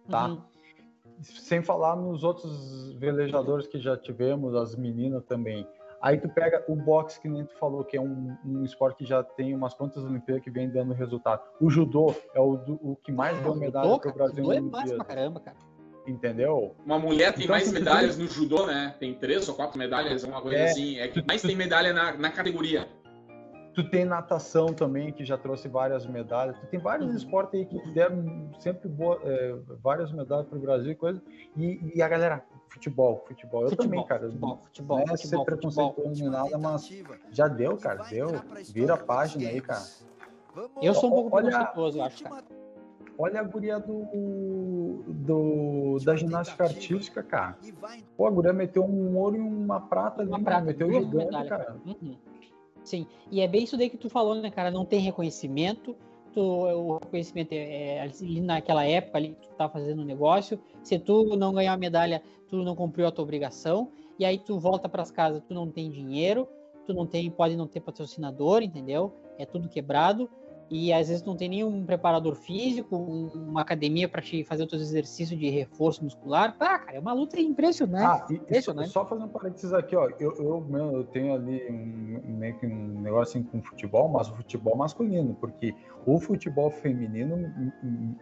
[0.09, 0.29] Tá?
[0.29, 0.43] Uhum.
[1.23, 5.67] sem falar nos outros velejadores que já tivemos, as meninas também.
[6.05, 9.07] Aí tu pega o boxe, que nem tu falou, que é um, um esporte que
[9.07, 11.41] já tem umas quantas Olimpíadas que vem dando resultado.
[11.59, 14.45] O judô é o, o que mais deu medalha para o Brasil.
[14.45, 15.57] O judô é massa pra caramba, cara.
[16.07, 16.77] Entendeu?
[16.85, 18.95] Uma mulher tem então, mais medalhas no judô, né?
[19.01, 20.99] Tem três ou quatro medalhas, uma coisa é, assim.
[20.99, 22.87] É que mais tem medalha na, na categoria.
[23.73, 26.59] Tu tem natação também, que já trouxe várias medalhas.
[26.61, 27.17] Tu tem vários uhum.
[27.17, 31.23] esportes aí que deram sempre boa, é, várias medalhas para o Brasil e coisa.
[31.57, 33.63] E, e, a galera, futebol, futebol.
[33.63, 34.27] Eu futebol, também, cara.
[34.27, 36.91] Futebol, futebol, não é futebol, ser preconceituoso nem nada, mas
[37.31, 38.05] já deu, cara.
[38.05, 38.29] Deu.
[38.73, 39.85] Vira a página aí, cara.
[40.81, 42.45] Eu sou um pouco olha, preconceituoso, eu acho, cara.
[43.17, 47.57] Olha a guria do, do, da ginástica artística, cara.
[48.17, 51.77] Pô, a guria meteu um ouro e uma prata ali, uma prata, meteu gigante, cara.
[51.87, 52.17] Uhum.
[52.83, 54.71] Sim, e é bem isso daí que tu falou, né, cara?
[54.71, 55.97] Não tem reconhecimento.
[56.35, 60.59] Tu, o reconhecimento é, é ali naquela época ali que tu tá fazendo um negócio.
[60.83, 63.93] Se tu não ganhar a medalha, tu não cumpriu a tua obrigação.
[64.19, 66.49] E aí tu volta para as casas, tu não tem dinheiro,
[66.87, 69.13] tu não tem, pode não ter patrocinador, entendeu?
[69.39, 70.29] É tudo quebrado
[70.71, 72.97] e às vezes não tem nenhum preparador físico,
[73.35, 76.57] uma academia para te fazer os teus exercícios de reforço muscular.
[76.59, 78.23] Ah, cara, é uma luta impressionante.
[78.23, 78.91] Ah, e, impressionante.
[78.91, 83.01] Só fazendo um parênteses aqui, ó, eu, eu, eu tenho ali um, meio que um
[83.01, 85.75] negócio assim com futebol, mas o futebol masculino, porque
[86.07, 87.53] o futebol feminino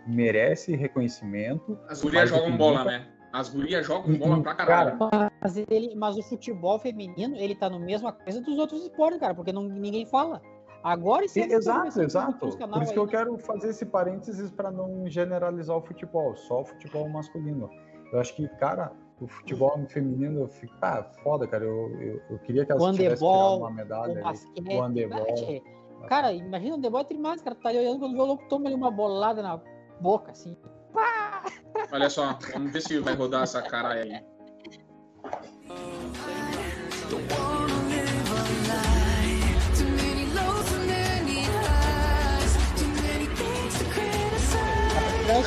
[0.07, 1.79] merece reconhecimento.
[1.89, 3.07] As gurias jogam bola, né?
[3.33, 4.99] As gurias jogam bola pra caralho.
[5.41, 9.35] Mas, ele, mas o futebol feminino, ele tá no mesma coisa dos outros esportes, cara,
[9.35, 10.43] porque não, ninguém fala.
[10.83, 12.39] Agora isso é Exato, exato.
[12.39, 16.65] Por isso que eu quero fazer esse parênteses para não generalizar o futebol, só o
[16.65, 17.71] futebol masculino.
[18.13, 21.65] Eu acho que, cara, o futebol feminino, eu fico, ah, foda, cara.
[21.65, 24.21] Eu, eu, eu queria que elas tivessem tirado uma medalha.
[24.21, 25.63] O basquete, o handebol.
[26.09, 27.55] Cara, imagina o handebol é trimais, cara.
[27.55, 29.61] Tá olhando quando o louco toma ali uma bolada na
[30.01, 30.57] boca, assim.
[30.93, 31.45] Pá!
[31.93, 34.23] Olha só, vamos ver se vai rodar essa cara aí.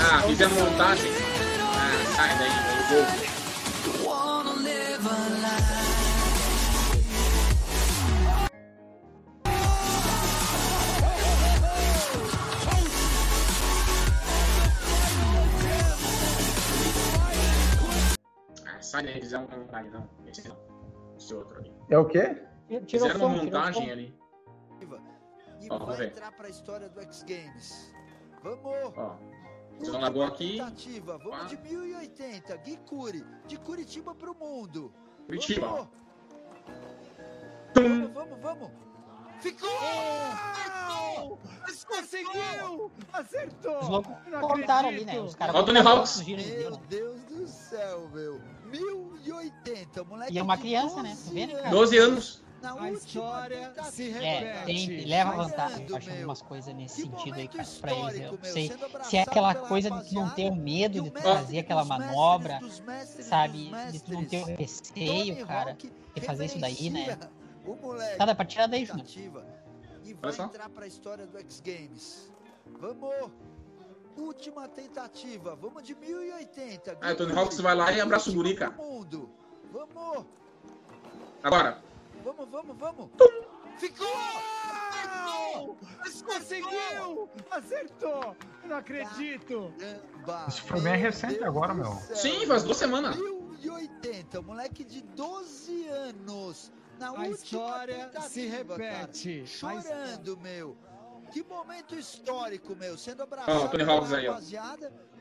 [0.07, 1.11] Ah, fizemos montagem.
[1.11, 2.51] Ah, sai daí,
[2.93, 4.15] eu vou.
[18.67, 20.09] Ah, sai daí, fizeram uma montagem, não.
[20.27, 20.57] Esse não.
[21.17, 21.73] Esse outro ali.
[21.89, 22.41] É o quê?
[22.87, 24.19] Fizeram uma montagem ali.
[25.61, 27.93] E Ó, vai entrar pra história do X Games.
[28.43, 28.93] Vamos!
[28.97, 29.17] Ó.
[30.05, 30.61] Senador aqui.
[31.03, 31.45] Vamos ah.
[31.45, 32.57] de 1080.
[32.57, 34.93] Gui Curi, de Curitiba pro mundo.
[35.25, 35.89] Curitiba.
[37.73, 38.39] Vamos, vamos, vamos.
[38.41, 38.71] vamos.
[39.41, 39.69] Ficou!
[39.69, 41.37] Oh!
[41.87, 42.91] Conseguiu!
[43.13, 44.03] Acertou!
[44.41, 45.19] Contaram ali, né?
[45.19, 45.55] Os caras.
[45.55, 46.23] Olha o Tony Hawks.
[46.25, 48.39] Meu Deus do céu, meu.
[48.65, 50.33] 1080, moleque.
[50.33, 51.15] E é uma criança, né?
[51.15, 51.69] Tá vendo, cara?
[51.69, 54.25] 12 anos a história se repete.
[54.25, 58.21] É, tem, leva vantagem, eu acho algumas coisas nesse sentido aí, cara, pra eles.
[58.21, 58.71] Eu não sei
[59.03, 62.59] se é aquela coisa de tu não ter o medo de tu fazer aquela manobra,
[63.07, 63.71] sabe?
[63.91, 67.17] De tu não ter o receio, cara, de fazer isso daí, né?
[68.17, 69.07] Tá, dá pra tirar daí, Júnior.
[70.03, 72.31] E vai entrar pra história do X Games.
[72.79, 73.31] Vamos!
[74.17, 76.97] Última tentativa, vamos de 1080.
[77.01, 78.73] Ah, Tony Hawks vai lá e abraça o guri, cara.
[78.77, 80.25] Vamos!
[81.43, 81.83] Agora,
[82.25, 83.09] Vamos, vamos, vamos.
[83.77, 84.07] Ficou!
[84.91, 85.77] Ficou!
[86.25, 87.29] Conseguiu!
[87.51, 88.35] Acertou!
[88.63, 89.71] Não acredito!
[89.77, 91.93] Caramba, Isso foi bem recente agora, meu.
[92.15, 93.15] Sim, faz duas semanas.
[93.15, 96.71] 1080, moleque de 12 anos.
[96.97, 99.45] Na a história se repete.
[99.61, 100.75] Cara, chorando, meu.
[101.31, 102.97] Que momento histórico, meu.
[102.97, 104.39] Sendo abraçado oh, Tony Hawks aí, ó.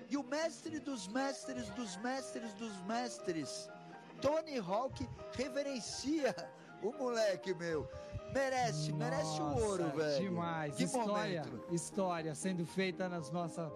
[0.09, 3.69] E o mestre dos mestres dos mestres dos mestres,
[4.23, 6.35] Tony Hawk, reverencia
[6.89, 7.89] o moleque, meu.
[8.33, 10.25] Merece, Nossa, merece o ouro, velho.
[10.25, 10.75] Demais.
[10.75, 11.75] Que história, momento.
[11.75, 13.73] história sendo feita nas nossas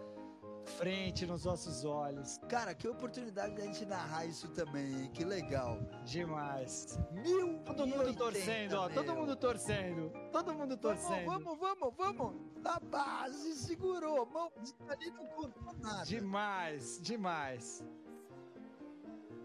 [0.68, 2.38] frente, nos nossos olhos.
[2.48, 5.10] Cara, que oportunidade da gente narrar isso também, hein?
[5.12, 5.78] Que legal.
[6.04, 6.98] Demais.
[7.10, 8.88] Mil Todo mundo torcendo, ó.
[8.88, 10.12] Todo mundo torcendo.
[10.30, 11.24] Todo mundo torcendo.
[11.24, 12.34] Vamos, vamos, vamos, vamos.
[12.64, 14.26] A base segurou.
[14.26, 14.52] Mão
[14.88, 16.04] ali não contou nada.
[16.04, 17.82] Demais, demais.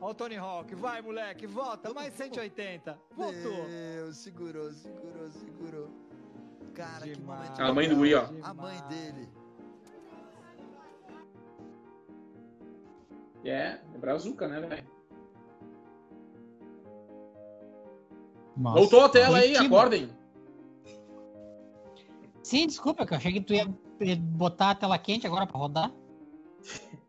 [0.03, 2.99] Ó o Tony Hawk, vai moleque, volta, mais 180.
[3.15, 3.69] Voltou.
[3.69, 5.89] Meu, segurou, segurou, segurou.
[6.73, 7.51] Cara, Demais.
[7.51, 7.61] que momento.
[7.61, 8.25] A mãe do Gui, ó.
[8.43, 9.29] A mãe dele.
[13.45, 14.87] É, é brazuca, né, velho?
[18.57, 20.09] Voltou a tela aí, acordem.
[22.43, 23.65] Sim, desculpa, que eu achei que tu ia
[24.17, 25.93] botar a tela quente agora pra rodar.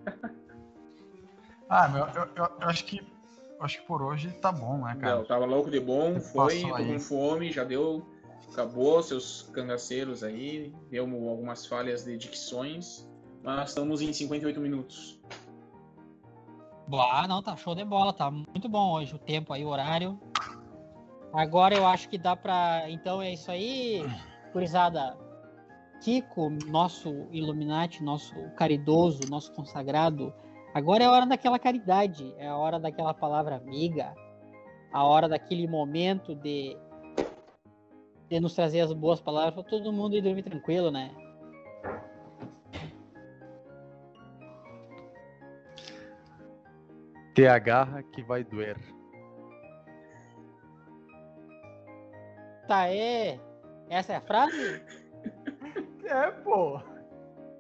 [1.69, 3.15] Ah, meu, eu, eu, eu acho que
[3.61, 5.17] acho que por hoje tá bom, né, cara?
[5.17, 8.07] Não, tava louco de bom, foi, tô com fome, já deu.
[8.53, 13.09] Acabou seus cangaceiros aí, deu algumas falhas de dicções,
[13.43, 15.19] mas estamos em 58 minutos.
[16.93, 20.21] Ah, não, tá show de bola, tá muito bom hoje o tempo aí, o horário.
[21.33, 22.85] Agora eu acho que dá pra.
[22.89, 24.05] Então é isso aí,
[24.53, 25.17] gurizada.
[26.01, 30.33] Kiko, nosso Illuminati, nosso caridoso, nosso consagrado.
[30.75, 34.13] Agora é a hora daquela caridade, é a hora daquela palavra amiga,
[34.93, 36.77] a hora daquele momento de,
[38.29, 41.15] de nos trazer as boas palavras para todo mundo ir dormir tranquilo, né?
[47.37, 48.77] Te agarra que vai doer.
[52.67, 53.39] Tá, é.
[53.89, 54.83] Essa é a frase?
[56.07, 56.79] É, pô.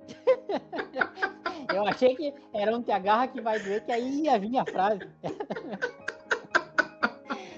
[1.72, 4.64] Eu achei que era um te agarra que vai doer, que aí ia vir a
[4.64, 5.00] frase.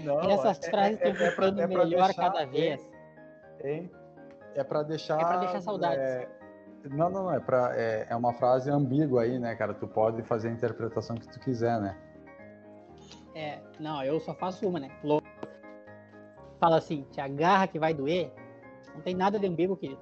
[0.04, 2.88] Não, Essas é- frases é- estão é pra- ficando é pra melhor deixar- cada vez.
[3.64, 3.90] Hein?
[4.54, 5.20] É pra deixar.
[5.20, 5.98] É pra deixar saudades.
[5.98, 6.28] é,
[6.84, 7.32] Não, não, não.
[7.34, 7.72] É, pra...
[7.76, 9.74] é, é uma frase ambígua aí, né, cara?
[9.74, 11.96] Tu pode fazer a interpretação que tu quiser, né?
[13.34, 14.88] É, não, eu só faço uma, né?
[16.60, 18.32] Fala assim, te agarra que vai doer.
[18.94, 20.00] Não tem nada de umbigo, querido.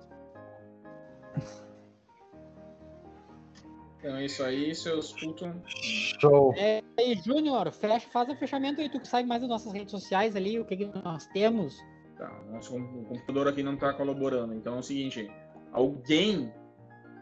[4.05, 5.48] Então é isso aí, seus putos.
[6.20, 6.52] Show.
[6.59, 9.92] É, e Júnior, fecha, faz o fechamento aí, tu que sabe mais das nossas redes
[9.92, 11.74] sociais ali, o que, que nós temos.
[12.18, 14.52] Tá, nosso o computador aqui não tá colaborando.
[14.52, 15.30] Então é o seguinte,
[15.72, 16.52] alguém,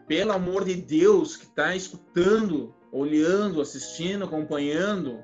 [0.09, 5.23] pelo amor de Deus, que tá escutando, olhando, assistindo, acompanhando,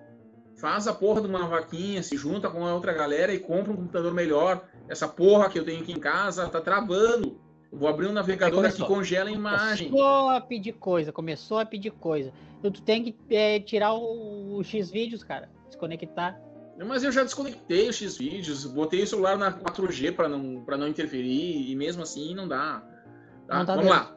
[0.62, 3.76] faz a porra de uma vaquinha, se junta com a outra galera e compra um
[3.76, 4.66] computador melhor.
[4.88, 7.29] Essa porra que eu tenho aqui em casa tá travando.
[7.72, 8.88] Vou abrir um navegador aqui, começou.
[8.88, 9.90] congela a imagem.
[9.90, 12.34] Começou a pedir coisa, começou a pedir coisa.
[12.62, 15.50] Tu tem que é, tirar o, o X vídeos, cara.
[15.68, 16.42] Desconectar.
[16.86, 20.88] Mas eu já desconectei os X-Vídeos, botei o celular na 4G para não, pra não
[20.88, 22.82] interferir, e mesmo assim não dá.
[23.48, 23.60] Tá?
[23.60, 24.00] Não tá Vamos dando.
[24.00, 24.16] lá.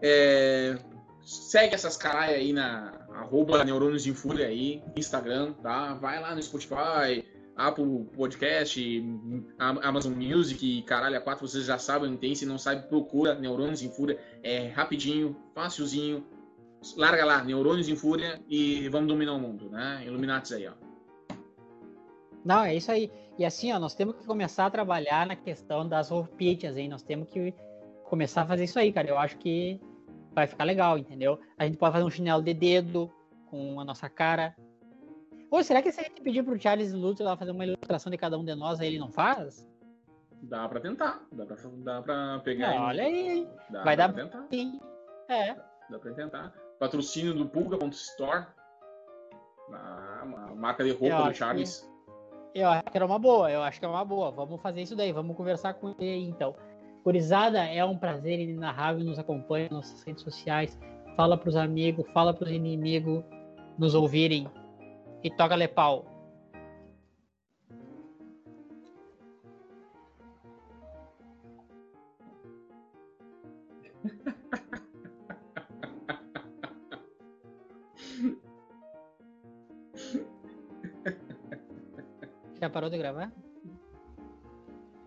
[0.00, 0.78] É,
[1.22, 5.94] segue essas carai aí na arroba Neurônios em Fúria aí, Instagram, tá?
[5.94, 7.24] Vai lá no Spotify,
[7.58, 8.80] Apple Podcast,
[9.58, 13.34] Am- Amazon Music, e caralho, a quatro vocês já sabem, tem, se não sabe, procura
[13.34, 16.24] Neurônios em Fúria, é rapidinho, facilzinho,
[16.96, 20.02] larga lá, Neurônios em Fúria e vamos dominar o mundo, né?
[20.06, 20.72] Illuminatis aí, ó.
[22.44, 23.10] Não, é isso aí.
[23.36, 26.88] E assim, ó, nós temos que começar a trabalhar na questão das roupinhas, hein?
[26.88, 27.52] Nós temos que
[28.04, 29.08] começar a fazer isso aí, cara.
[29.08, 29.80] Eu acho que
[30.32, 31.38] vai ficar legal, entendeu?
[31.58, 33.10] A gente pode fazer um chinelo de dedo
[33.50, 34.54] com a nossa cara.
[35.50, 38.18] Ou será que se a gente pedir pro Charles Luther lá fazer uma ilustração de
[38.18, 39.66] cada um de nós, aí ele não faz?
[40.42, 42.74] Dá pra tentar, dá pra, dá pra pegar.
[42.74, 43.48] Não, olha aí.
[43.70, 44.80] Dá, Vai dá dar pra tentar, Sim.
[45.28, 45.54] É.
[45.90, 46.54] dá pra tentar.
[46.78, 48.46] Patrocínio do Pulga.store,
[49.72, 51.88] a, a marca de roupa do Charles.
[52.54, 54.30] Eu acho que era uma boa, eu acho que é uma boa.
[54.30, 56.54] Vamos fazer isso daí, vamos conversar com ele aí, então.
[57.04, 60.78] Gurizada, é um prazer inenarrável, nos acompanha nas nossas redes sociais.
[61.16, 63.24] Fala pros amigos, fala pros inimigos
[63.78, 64.48] nos ouvirem.
[65.22, 66.06] E toca lepau.
[82.60, 83.30] Já parou de gravar?